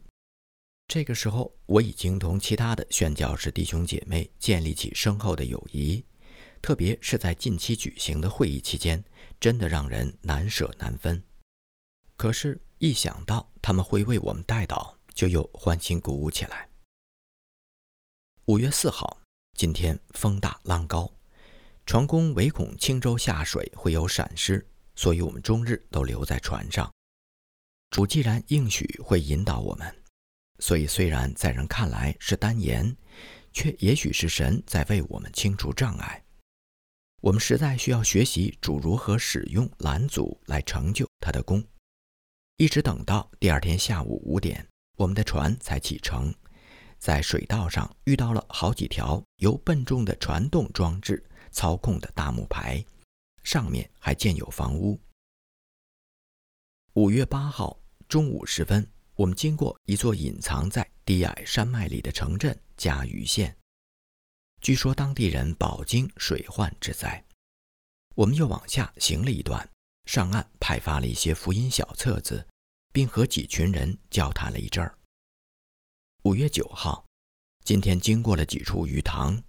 [0.88, 6.06] 这个时候，我已经同其他的宣教士弟兄姐妹建立起深厚的友谊，
[6.62, 9.04] 特别是在近期举行的会议期间，
[9.40, 11.24] 真的让人难舍难分。
[12.16, 16.67] 可是，一想到他们会为我们带祷，就又欢欣鼓舞起来。
[18.48, 19.20] 五月四号，
[19.58, 21.12] 今天风大浪高，
[21.86, 26.90] 船工唯恐轻舟下水会有闪失，所以我们终日都留在船上。
[27.90, 29.94] 主既然应许会引导我们，
[30.60, 32.96] 所以虽然在人看来是单言，
[33.52, 36.24] 却也许是神在为我们清除障碍。
[37.20, 41.62] 我们实在需要学习主如何使用拦阻来成就他的功。
[42.56, 46.34] 一直等到第二天下午五点，我们的船才启程。
[47.00, 52.84] 在水道上遇到了好几条由笨重的传动装置操控的大木排，
[53.44, 55.00] 上面还建有房屋。
[56.94, 57.80] 五月八号
[58.10, 63.56] 中午时分，我们经过一座隐藏在低矮山脉里的城镇嘉鱼县，
[64.62, 67.24] 据说当地人饱经水患之灾。
[68.16, 69.70] 我们又往下行了一段，
[70.06, 72.44] 上岸派发了一些福音小册子，
[72.92, 74.97] 并和几群人交谈了一阵儿。
[76.28, 77.06] 五月九号，
[77.64, 79.42] 今天经过了几处鱼塘，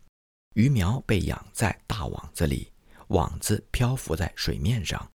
[0.54, 2.72] 鱼苗被养在大网子里，
[3.08, 5.10] 网子漂浮在水面上。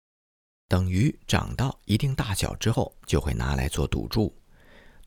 [0.69, 4.33] 等鱼长到一定大小之后，就会拿来做赌注。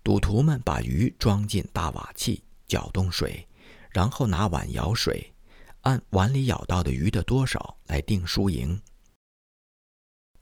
[0.04, 3.48] 赌徒们把鱼装进大瓦器，搅动水，
[3.88, 5.32] 然后拿碗舀水，
[5.80, 8.78] 按碗里舀到的鱼的多少来定输赢。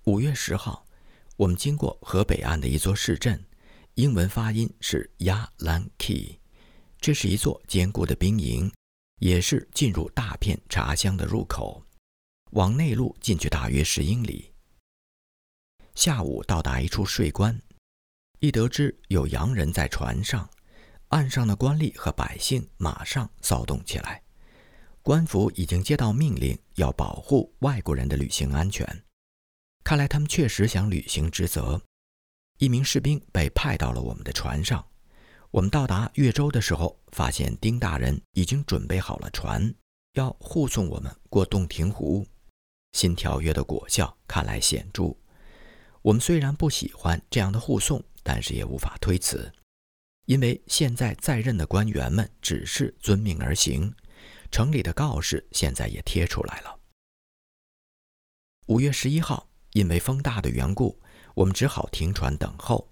[0.06, 0.84] 五月十号，
[1.36, 3.44] 我们经过河北岸的一座市镇。
[3.95, 6.38] 英文发音是 Yalanki，
[7.01, 8.72] 这是一座坚固的兵营，
[9.18, 11.84] 也是进入大片茶乡的入口。
[12.53, 14.53] 往内陆进去大约十英里。
[15.95, 17.61] 下午到达一处税关，
[18.38, 20.49] 一得知有洋人在船上，
[21.09, 24.22] 岸上的官吏和百姓马上骚动起来。
[25.03, 29.05] 官府已经接到命令，要保护外国人的旅行安全。
[29.84, 31.80] 看来他们确实想履行职责。
[32.61, 34.86] 一名士兵被派到了我们的船上。
[35.50, 39.74] 我们到达越州的时候，发现丁大人已经准备好了船，
[40.12, 42.26] 要护送我们过洞庭湖。
[42.92, 45.16] 新条约的果效看来显著。
[46.02, 49.50] 我们虽然不喜欢这样的护送，但是也无法推辞，
[50.26, 53.90] 因为现在在任的官员们只是遵命而行。
[54.50, 56.78] 城里的告示现在也贴出来了。
[58.66, 61.00] 五月十一号，因为风大的缘故。
[61.35, 62.89] 我们只好停船等候，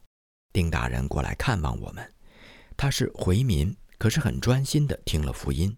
[0.53, 2.14] 丁大人过来看望我们。
[2.76, 5.76] 他是回民，可是很专心地听了福音。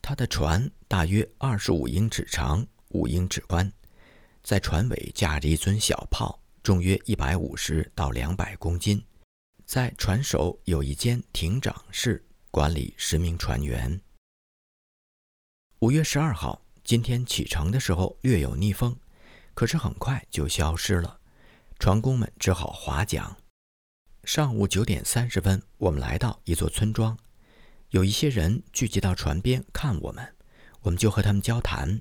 [0.00, 3.70] 他的船大约二十五英尺长，五英尺宽，
[4.42, 9.04] 在船尾架着一尊小炮，重约一百五十到两百公斤。
[9.64, 14.00] 在船首有一间艇长室，管理十名船员。
[15.80, 18.96] 五月十二号，今天启程的时候略有逆风，
[19.54, 21.20] 可是很快就消失了。
[21.78, 23.36] 船工们只好划桨。
[24.24, 27.16] 上午九点三十分，我们来到一座村庄，
[27.90, 30.34] 有一些人聚集到船边看我们，
[30.80, 32.00] 我们就和他们交谈。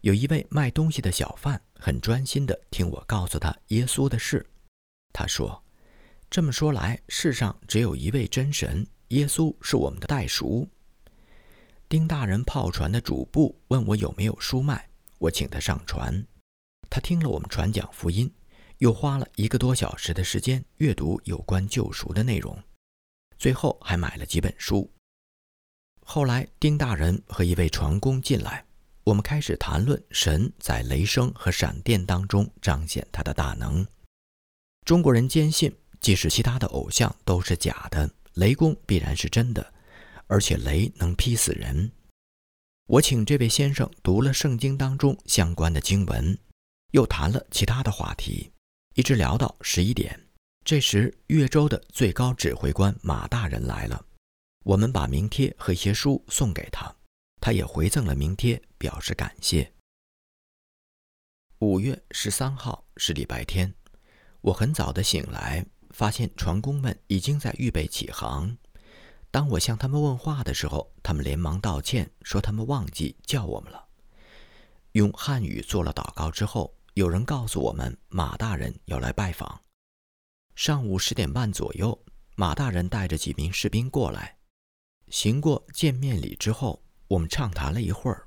[0.00, 4.46] 有一位卖东西的小贩很专心地听我告诉他耶稣的事。
[5.12, 5.62] 他说
[6.30, 10.66] ：“这么说来，世上只有一位真神，耶稣是我们的代赎。”
[11.90, 14.88] 丁大人炮船的主簿问我有没有书卖，
[15.18, 16.24] 我请他上船。
[16.88, 18.32] 他听了我们传讲福音。
[18.80, 22.58] 又花了一个多小时的时间阅读有关救赎的内容，
[23.38, 24.90] 最后还买了几本书。
[26.02, 28.64] 后来，丁大人和一位船工进来，
[29.04, 33.86] 我们开始谈论神在雷声和闪电当中彰显他的大能。
[34.86, 39.74] 中国人坚信，即使其他的偶像都是假的，雷公必然是真的，
[40.26, 41.92] 而且雷能劈死人。
[42.86, 46.36] 我请这位先生读了圣经当中相关的经文，
[46.92, 48.50] 又谈了其他的话题，
[48.94, 50.18] 一直聊到十一点。
[50.64, 54.04] 这时，越州的最高指挥官马大人来了，
[54.64, 56.94] 我们把名帖和一些书送给他，
[57.40, 59.72] 他也回赠了名帖，表示感谢。
[61.60, 63.72] 五月十三号是礼拜天，
[64.40, 68.56] 我很早的醒来，发现船工们已经在预备起航。
[69.30, 73.86] 当我向他们问话的时候，他们连忙道歉，说他们忘记叫我们了。
[74.92, 79.60] 用汉语做了祷告之后，有人告诉我们马大人要来拜访。
[80.56, 81.96] 上午十点半左右，
[82.34, 84.36] 马大人带着几名士兵过来，
[85.08, 88.26] 行过见面礼之后，我们畅谈了一会儿。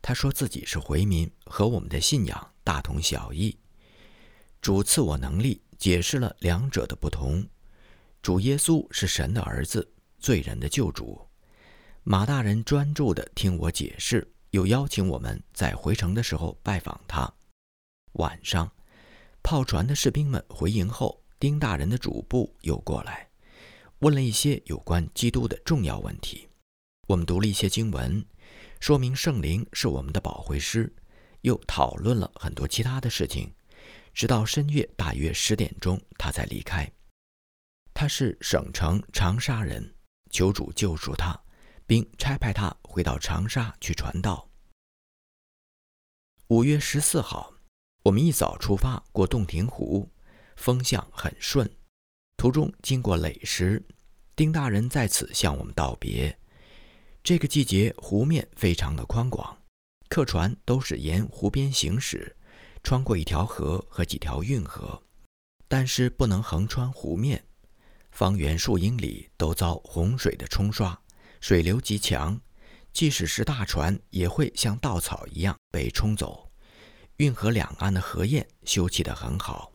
[0.00, 3.56] 他说自己是回民，和我们的信仰大同小异。
[4.60, 7.46] 主赐我能力，解释了两者的不同。
[8.20, 9.88] 主耶稣是神的儿子。
[10.18, 11.20] 罪人的救主，
[12.04, 17.32] 马大人专注地听我解释，又邀请我们在回城的时候拜访他。
[18.14, 18.70] 晚上，
[19.42, 23.28] 炮船的士兵们回营后，丁大人的主簿又过来，
[24.00, 26.48] 问了一些有关基督的重要问题。
[27.08, 28.24] 我们读了一些经文，
[28.80, 30.94] 说明圣灵是我们的保惠师，
[31.40, 33.52] 又讨论了很多其他的事情，
[34.12, 36.90] 直到深夜大约十点钟，他才离开。
[37.94, 39.94] 他是省城长沙人。
[40.30, 41.38] 求主救赎他，
[41.86, 44.48] 并差派他回到长沙去传道。
[46.46, 47.52] 五月十四号，
[48.04, 50.10] 我们一早出发过洞庭湖，
[50.56, 51.70] 风向很顺。
[52.36, 53.80] 途中经过垒石，
[54.34, 56.36] 丁大人在此向我们道别。
[57.22, 59.56] 这个季节湖面非常的宽广，
[60.08, 62.36] 客船都是沿湖边行驶，
[62.82, 65.00] 穿过一条河和几条运河，
[65.68, 67.44] 但是不能横穿湖面。
[68.10, 71.00] 方圆数英里都遭洪水的冲刷，
[71.40, 72.40] 水流极强，
[72.92, 76.51] 即使是大船也会像稻草一样被冲走。
[77.22, 79.70] 运河两岸的河堰修葺得很好。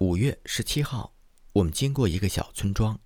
[0.00, 1.14] 五月十七号，
[1.52, 2.98] 我们经过一个小村庄，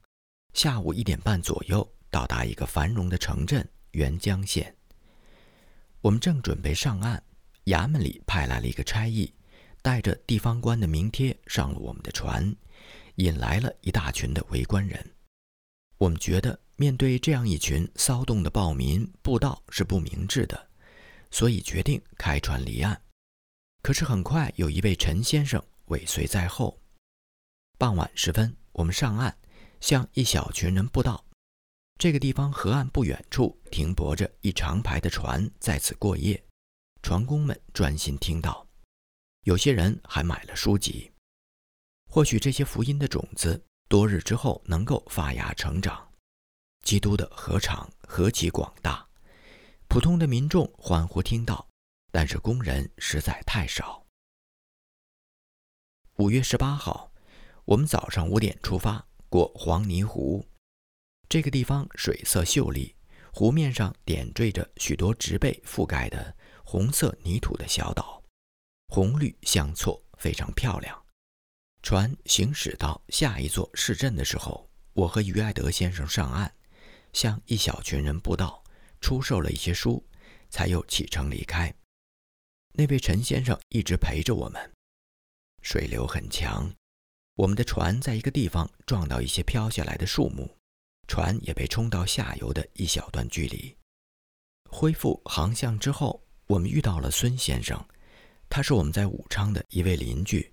[0.55, 4.75] 下午一点半左右到达一个繁荣的城镇沅江县。
[6.01, 7.23] 我们正准备上岸，
[7.67, 9.31] 衙门里派来了一个差役，
[9.83, 12.57] 带着地方官的名帖上了我们的船。
[13.17, 15.15] 引来了一大群的围观人。
[15.99, 20.71] 我们觉得面对这样一群骚动的暴民，布道是不明智的，
[21.33, 23.03] 所以决定开船离岸。
[23.83, 26.81] 可是很快有一位陈先生尾随在后。
[27.77, 29.37] 傍晚时分，我们上岸，
[29.81, 31.25] 向一小群人布道。
[31.99, 36.41] 这个地方河岸不远处停泊着一长排的船，在此过夜。
[37.03, 38.65] 船工们专心听到，
[39.43, 41.11] 有些人还买了书籍。
[42.09, 46.09] 或许这些福音的种子，多日之后能够发芽成长。
[46.85, 49.05] 基督的禾场何其广大，
[49.93, 51.69] 普通的民众欢呼听到，
[52.11, 54.03] 但是工人实在太少。
[56.15, 57.13] 五月十八号，
[57.67, 60.43] 我们早上五点出发，过黄泥湖。
[61.29, 62.97] 这个地方水色秀丽，
[63.35, 66.35] 湖面上点缀着许多植被覆盖的
[66.65, 68.25] 红色泥土的小岛，
[68.89, 71.05] 红绿相错，非常漂亮。
[71.83, 76.51] 船行驶到下一座市镇的时候，我和于爱德先生上岸，
[77.13, 78.62] 向一小群人布道，
[79.03, 80.03] 出售了一些书，
[80.49, 81.75] 才又启程离开。
[82.73, 84.73] 那位陈先生一直陪着我们。
[85.61, 86.73] 水流很强，
[87.35, 90.49] 我们的船在一个地方撞到一些飘下来的树木，
[91.07, 93.77] 船也被冲到下游的一小段距离。
[94.71, 97.85] 恢复航向之后，我们遇到了孙先生，
[98.49, 100.51] 他是我们在武昌的一位邻居。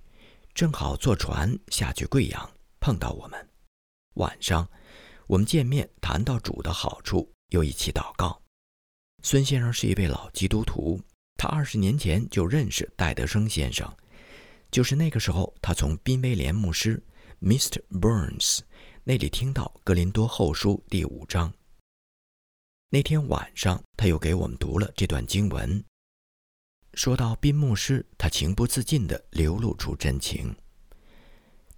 [0.54, 3.50] 正好坐船下去贵阳，碰到我们。
[4.16, 4.70] 晚上，
[5.28, 8.42] 我们见面，谈到主的好处，又一起祷告。
[9.22, 11.00] 孙先生是一位老基督徒，
[11.36, 13.94] 他二十年前就认识戴德生先生，
[14.72, 17.04] 就是那个时候，他从宾威廉牧师
[17.42, 17.82] Mr.
[17.90, 18.60] Burns
[19.04, 21.54] 那里听到《格林多后书》第五章。
[22.90, 25.84] 那天晚上，他又给我们读了这段经文。
[26.94, 30.56] 说到宾牧师，他情不自禁地流露出真情。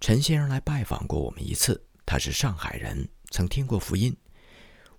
[0.00, 4.16] 陈先生来拜访过我们一次，他是上海人，曾听过福音。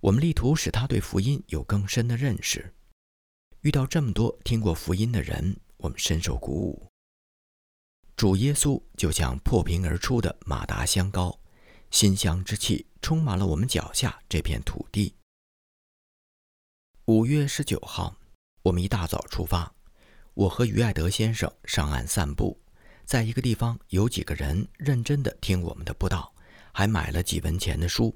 [0.03, 2.73] 我们力图使他对福音有更深的认识。
[3.61, 6.89] 遇到这么多听过福音的人，我们深受鼓舞。
[8.17, 11.39] 主耶稣就像破瓶而出的马达香膏，
[11.89, 15.15] 馨香之气充满了我们脚下这片土地。
[17.05, 18.17] 五月十九号，
[18.61, 19.73] 我们一大早出发。
[20.33, 22.59] 我和于爱德先生上岸散步，
[23.05, 26.35] 在一个地方有几个人认真地听我们的布道，
[26.73, 28.13] 还买了几文钱的书。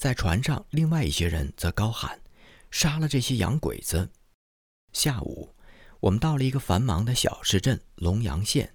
[0.00, 2.18] 在船上，另外一些人则高喊
[2.72, 4.10] ：“杀了这些洋鬼子！”
[4.94, 5.54] 下午，
[6.00, 8.72] 我们到了一个繁忙的小市镇龙阳县，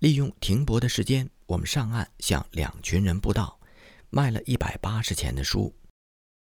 [0.00, 3.58] 利用停泊的时间，我们上岸向两群人布道，
[4.10, 5.74] 卖了一百八十钱的书。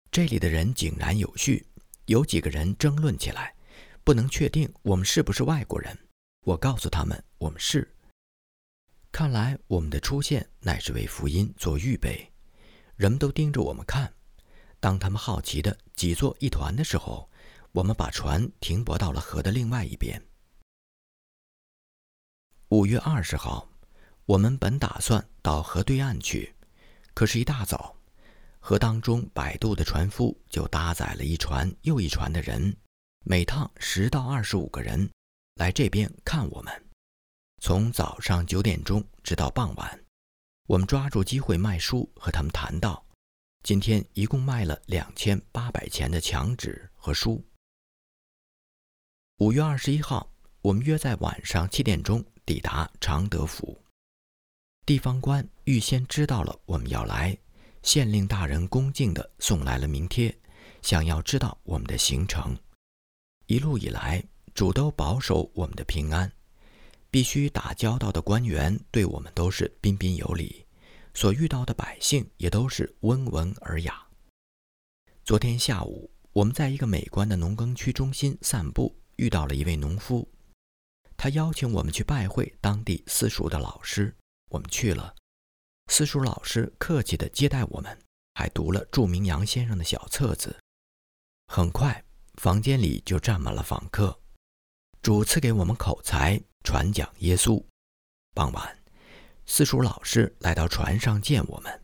[0.10, 1.64] 这里的人井然有序，
[2.08, 3.54] 有几个人争论起来，
[4.04, 5.96] 不能确定我们是不是外国人。
[6.46, 7.88] 我告诉他们，我们是。
[9.12, 12.33] 看来我们的出现乃是为福音做预备。
[12.96, 14.14] 人们都盯着我们看。
[14.80, 17.30] 当他们好奇的挤作一团的时候，
[17.72, 20.22] 我们把船停泊到了河的另外一边。
[22.70, 23.70] 五月二十号，
[24.26, 26.54] 我们本打算到河对岸去，
[27.14, 27.96] 可是，一大早，
[28.60, 32.76] 河当中摆渡的船夫就搭载了一船又一船的人，
[33.24, 35.10] 每趟十到二十五个人，
[35.56, 36.90] 来这边看我们。
[37.62, 40.03] 从早上九点钟直到傍晚，
[40.68, 43.06] 我们抓住机会卖书，和他们谈到，
[43.64, 47.44] 今天一共卖了两千八百钱的墙纸和书。
[49.40, 53.78] 五月二十一号，我们约在晚上七点钟抵达常德府。
[54.86, 57.38] 地方官预先知道了我们要来，
[57.82, 60.34] 县令大人恭敬地送来了名帖，
[60.82, 62.58] 想要知道我们的行程。
[63.48, 66.32] 一路以来，主都保守我们的平安，
[67.14, 70.66] 必须打交道的官员对我们都是彬彬有礼，
[71.14, 74.04] 所遇到的百姓也都是温文尔雅。
[75.24, 79.00] 昨天下午，我们在一个美观的农耕区中心散步。
[79.18, 80.28] 遇到了一位农夫，
[81.16, 84.16] 他邀请我们去拜会当地私塾的老师。
[84.50, 85.14] 我们去了，
[85.92, 87.96] 私塾老师客气地接待我们，
[88.34, 90.58] 还读了著名杨先生的小册子。
[91.46, 92.04] 很快，
[92.42, 94.20] 房间里就站满了访客。
[95.04, 97.64] 主赐给我们口才，传讲耶稣。
[98.34, 98.84] 傍晚，
[99.46, 101.84] 私塾老师来到船上见我们，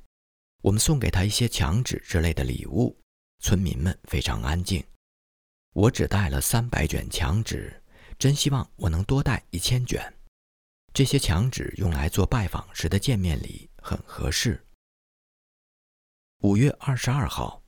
[0.62, 2.98] 我们送给他一些墙纸之类的礼物。
[3.42, 4.84] 村民们非常安静。
[5.74, 7.84] 我只带了三百卷墙纸，
[8.18, 10.14] 真希望我能多带一千卷。
[10.94, 14.66] 这些墙纸用来做拜访时的见面礼，很合适。
[16.42, 17.64] 五月二十二号，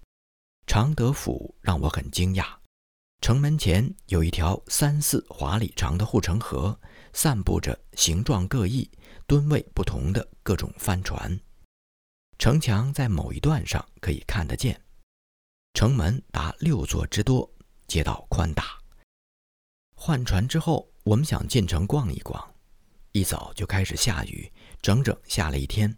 [0.66, 2.58] 常德府让我很惊讶。
[3.22, 6.78] 城门前有一条三四华里长的护城河，
[7.14, 8.90] 散布着形状各异、
[9.28, 11.40] 吨位不同的各种帆船。
[12.38, 14.82] 城墙在某一段上可以看得见，
[15.74, 17.50] 城门达六座之多。
[17.88, 18.80] 街道宽大。
[19.94, 22.56] 换船之后，我们想进城逛一逛。
[23.12, 24.50] 一早就开始下雨，
[24.82, 25.94] 整整下了一天。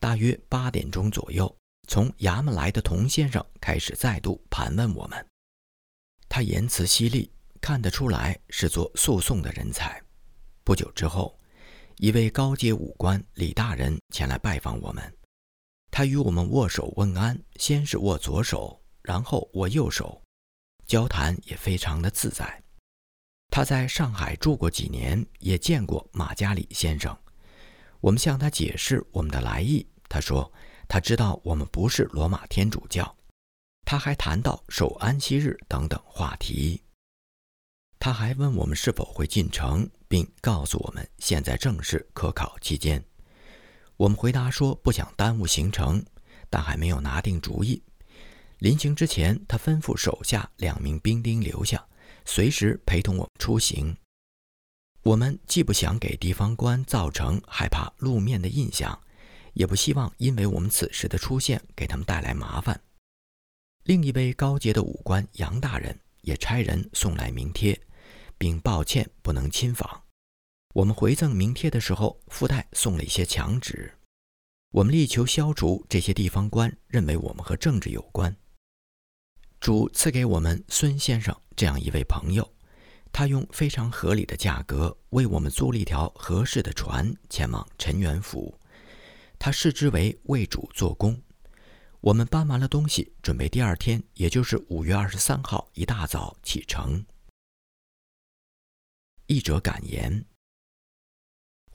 [0.00, 1.56] 大约八点钟左右，
[1.86, 5.24] 从衙门来的童先生开始再度盘问我们。
[6.28, 7.30] 他言辞犀利，
[7.60, 10.03] 看得出来是做诉讼的人才。
[10.64, 11.38] 不久之后，
[11.98, 15.16] 一位高阶武官李大人前来拜访我们。
[15.90, 20.22] 他与我们握手问安，先是握左手，然后握右手。
[20.86, 22.62] 交谈也非常的自在。
[23.50, 27.14] 他在上海住过几年，也见过马加里先生。
[28.00, 30.50] 我们向他解释我们的来意，他说
[30.88, 33.14] 他知道我们不是罗马天主教。
[33.84, 36.82] 他还谈到守安息日等等话题。
[37.98, 43.04] 他还问我们是否会进城，并告诉我们现在正是科考期间。
[43.96, 46.04] 我们回答说不想耽误行程，
[46.48, 47.82] 但还没有拿定主意。
[48.58, 51.84] 临行之前，他吩咐手下两名兵丁留下，
[52.24, 53.96] 随时陪同我们出行。
[55.02, 58.96] 我们既不想给地方官造成害怕露面的印象，
[59.54, 62.80] 也不希望因为我们此时的出现给他们带来麻烦。
[63.82, 67.76] 另一位高阶的武官杨大人也差人送来名帖，
[68.38, 70.03] 并抱歉不能亲访。
[70.74, 73.96] 我们回赠名帖的时候，附带送了一些墙纸。
[74.72, 78.34] 我们力求消除这些地方官认为我们和政治有关。
[79.60, 82.52] 主赐给我们孙先生这样一位朋友，
[83.12, 88.58] 他用非常合理的价格为我们租了一条合适的船前往陈元府。
[89.38, 91.22] 他视之为为主做工。
[92.00, 97.06] 我们搬完了东西，准备第二天，也就是五月二十三号一大早启程。
[99.26, 100.26] 译者感言：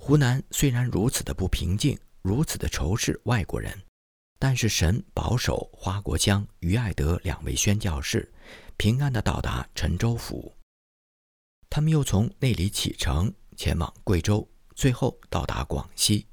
[0.10, 3.80] 湖南虽然如此的不平静，如此的仇视外国人。
[4.40, 8.28] 但是神保守花国香、于爱德两位宣教士
[8.76, 10.52] 平安地到达陈州府，
[11.70, 16.26] 他们又从那里启程前往贵州，最后到达广西。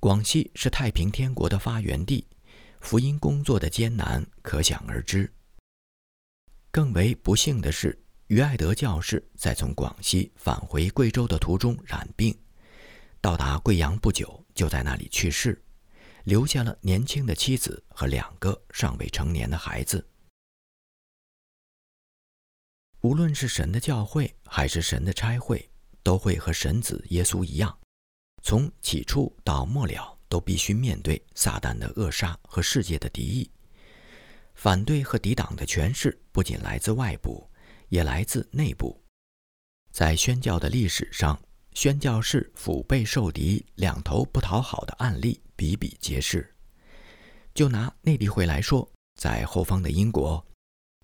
[0.00, 2.26] 广西是太平天国的发源地，
[2.80, 5.32] 福音工作的艰难可想而知。
[6.72, 12.36] 更为不幸的是，于爱德教士在从广西返回贵州的途中染病，
[13.20, 15.62] 到达贵阳不久就在那里去世。
[16.24, 20.06] 留下了年轻的妻子和两个尚未成年的孩子。
[23.00, 25.66] 无论是神的教会还是神的差会，
[26.02, 27.76] 都会和神子耶稣一样，
[28.42, 33.50] 从起初到末了，都必须面对撒旦的扼杀和世界的敌意。
[34.54, 37.50] 反对和抵挡的权势不仅来自外部，
[37.88, 39.02] 也来自内部。
[39.90, 41.40] 在宣教的历史上，
[41.72, 46.54] 宣教士腹背受敌、两头不讨好的案例比比皆是。
[47.54, 50.44] 就拿内地会来说，在后方的英国。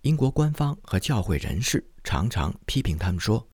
[0.02, 3.48] 英国官方和教会人士常常批评他们说：“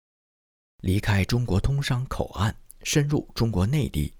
[0.82, 4.12] 离开中国通商口岸，深入中国内地，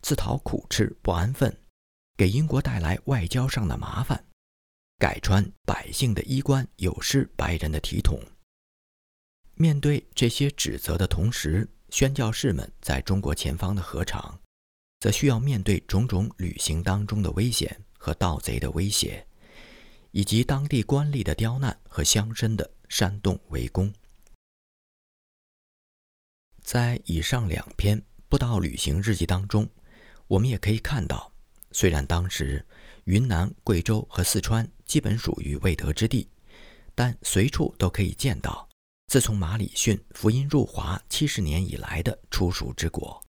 [0.00, 1.56] 自讨苦吃不安分，
[2.16, 4.24] 给英国带来外交上的麻烦，
[4.98, 8.20] 改穿百姓的衣冠，有失白人的体统。”
[9.56, 14.40] 面对这些指责的同时，宣教士们在中国前方的河场，
[15.00, 19.26] 则需要面对种种旅行当中的危险和盗贼的威胁。
[20.12, 23.92] 以及当地官吏的刁难和乡绅的煽动围攻，
[26.62, 29.70] 在以上两篇不道旅行日记当中，
[30.26, 31.32] 我们也可以看到，
[31.70, 32.66] 虽然当时
[33.04, 36.28] 云南、贵州和四川基本属于未得之地，
[36.92, 38.68] 但随处都可以见到，
[39.10, 43.20] 自从马礼逊福音入华七十年以来的初熟之果。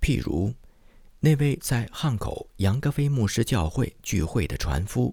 [0.00, 0.54] 譬如，
[1.18, 5.12] 那位在汉口杨格菲牧师教会聚会的船夫。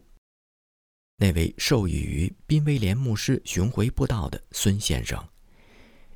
[1.18, 5.28] 那位受益于宾威廉牧师巡回布道的孙先生，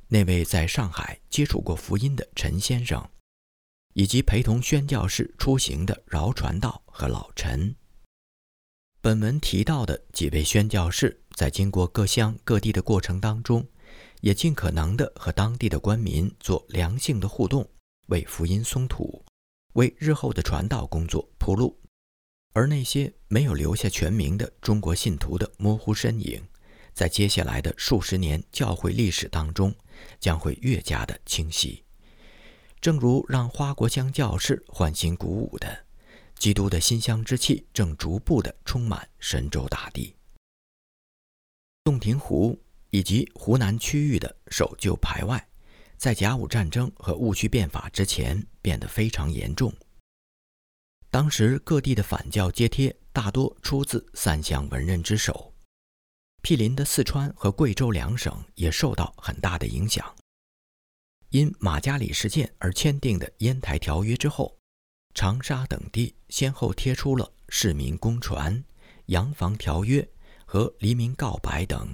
[0.06, 3.10] 那位在上海接触过福音的陈先生，
[3.94, 7.74] 以及陪同宣教士出行的饶传道和老陈。
[9.00, 13.66] 本文提到的几位宣教士，在经过各乡各地的过程当中，
[14.20, 17.68] 也尽可能的和当地的官民做良性的互动，
[18.08, 19.24] 为福音松土，
[19.74, 21.78] 为日后的传道工作铺路。
[22.52, 26.42] 而那些没有留下全名的中国信徒的模糊身影，
[26.92, 29.74] 在接下来的数十年教会历史当中，
[30.18, 31.84] 将会越加的清晰。
[32.80, 35.86] 正如让花国香教士欢欣鼓舞的，
[36.36, 40.16] 基督的馨香之气正逐步的充满神州大地。
[41.84, 42.60] 洞庭湖
[42.90, 45.48] 以及湖南区域的守旧排外，
[45.96, 49.72] 在甲午战争和戊戌变法之前变得非常严重。
[51.10, 55.52] 当时各地的反教揭贴大多出自三湘文人之手，
[56.40, 60.14] 毗邻的四川和贵州两省也受到很大的影响。
[61.30, 64.56] 因马加里事件而签订的烟台条约之后，
[65.14, 68.64] 长沙等地先后贴出了市民公传、
[69.06, 70.08] 洋房条约
[70.44, 71.92] 和黎民告白等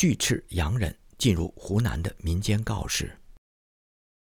[0.00, 3.14] 拒斥洋人进入湖南的民间告示。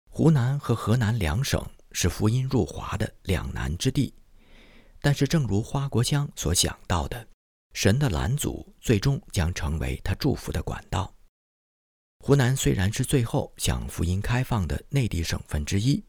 [0.10, 4.14] 湖南和河南两省是福音入华的两难之地。
[5.02, 7.28] 但是，正如花国香所想到的，
[7.74, 11.14] 神的拦阻最终将成为他祝福的管道。
[12.20, 16.02] 湖南虽然是最后向福音开放的内地省份之一，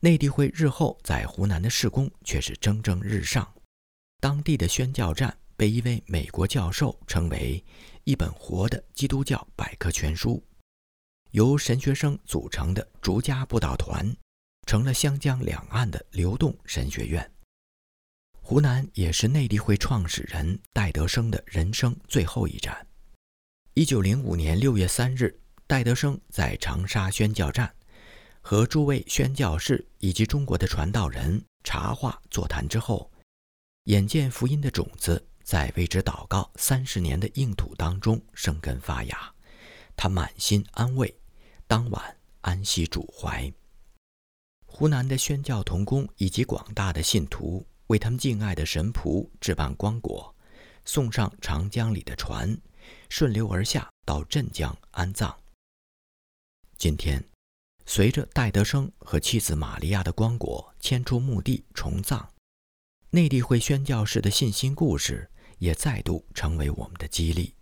[0.00, 3.46] 内地会日后在湖南的事工却是蒸蒸日上。
[4.22, 7.64] 当地的宣教站被一位美国教授称为
[8.04, 10.42] 一本活的基督教百科全书，
[11.30, 14.14] 由神学生组成的逐家布道团，
[14.66, 17.30] 成了湘江两岸的流动神学院。
[18.42, 22.86] 湖南也是内地会创始人戴德生的人生最后一站。
[23.74, 27.74] 一九零五年六月三日，戴德生在长沙宣教站
[28.40, 33.10] 和诸位宣教士以及中国的传道人茶话座谈之后，
[33.84, 39.32] 眼见福音的种子在为之祷告三十年的硬土当中生根发芽，
[39.96, 41.16] 他满心安慰，
[41.68, 43.50] 当晚安息主怀。
[44.66, 47.64] 湖南的宣教同工以及广大的信徒。
[47.86, 50.32] 为他们敬爱的神仆置办棺椁，
[50.84, 52.58] 送上长江里的船，
[53.08, 55.38] 顺流而下到镇江安葬。
[56.76, 57.24] 今天，
[57.84, 62.28] 随着戴德生和妻子玛利亚的棺椁迁出墓地重葬，
[63.10, 67.54] 内地会宣教士的信心故事也再度成为我们的激励。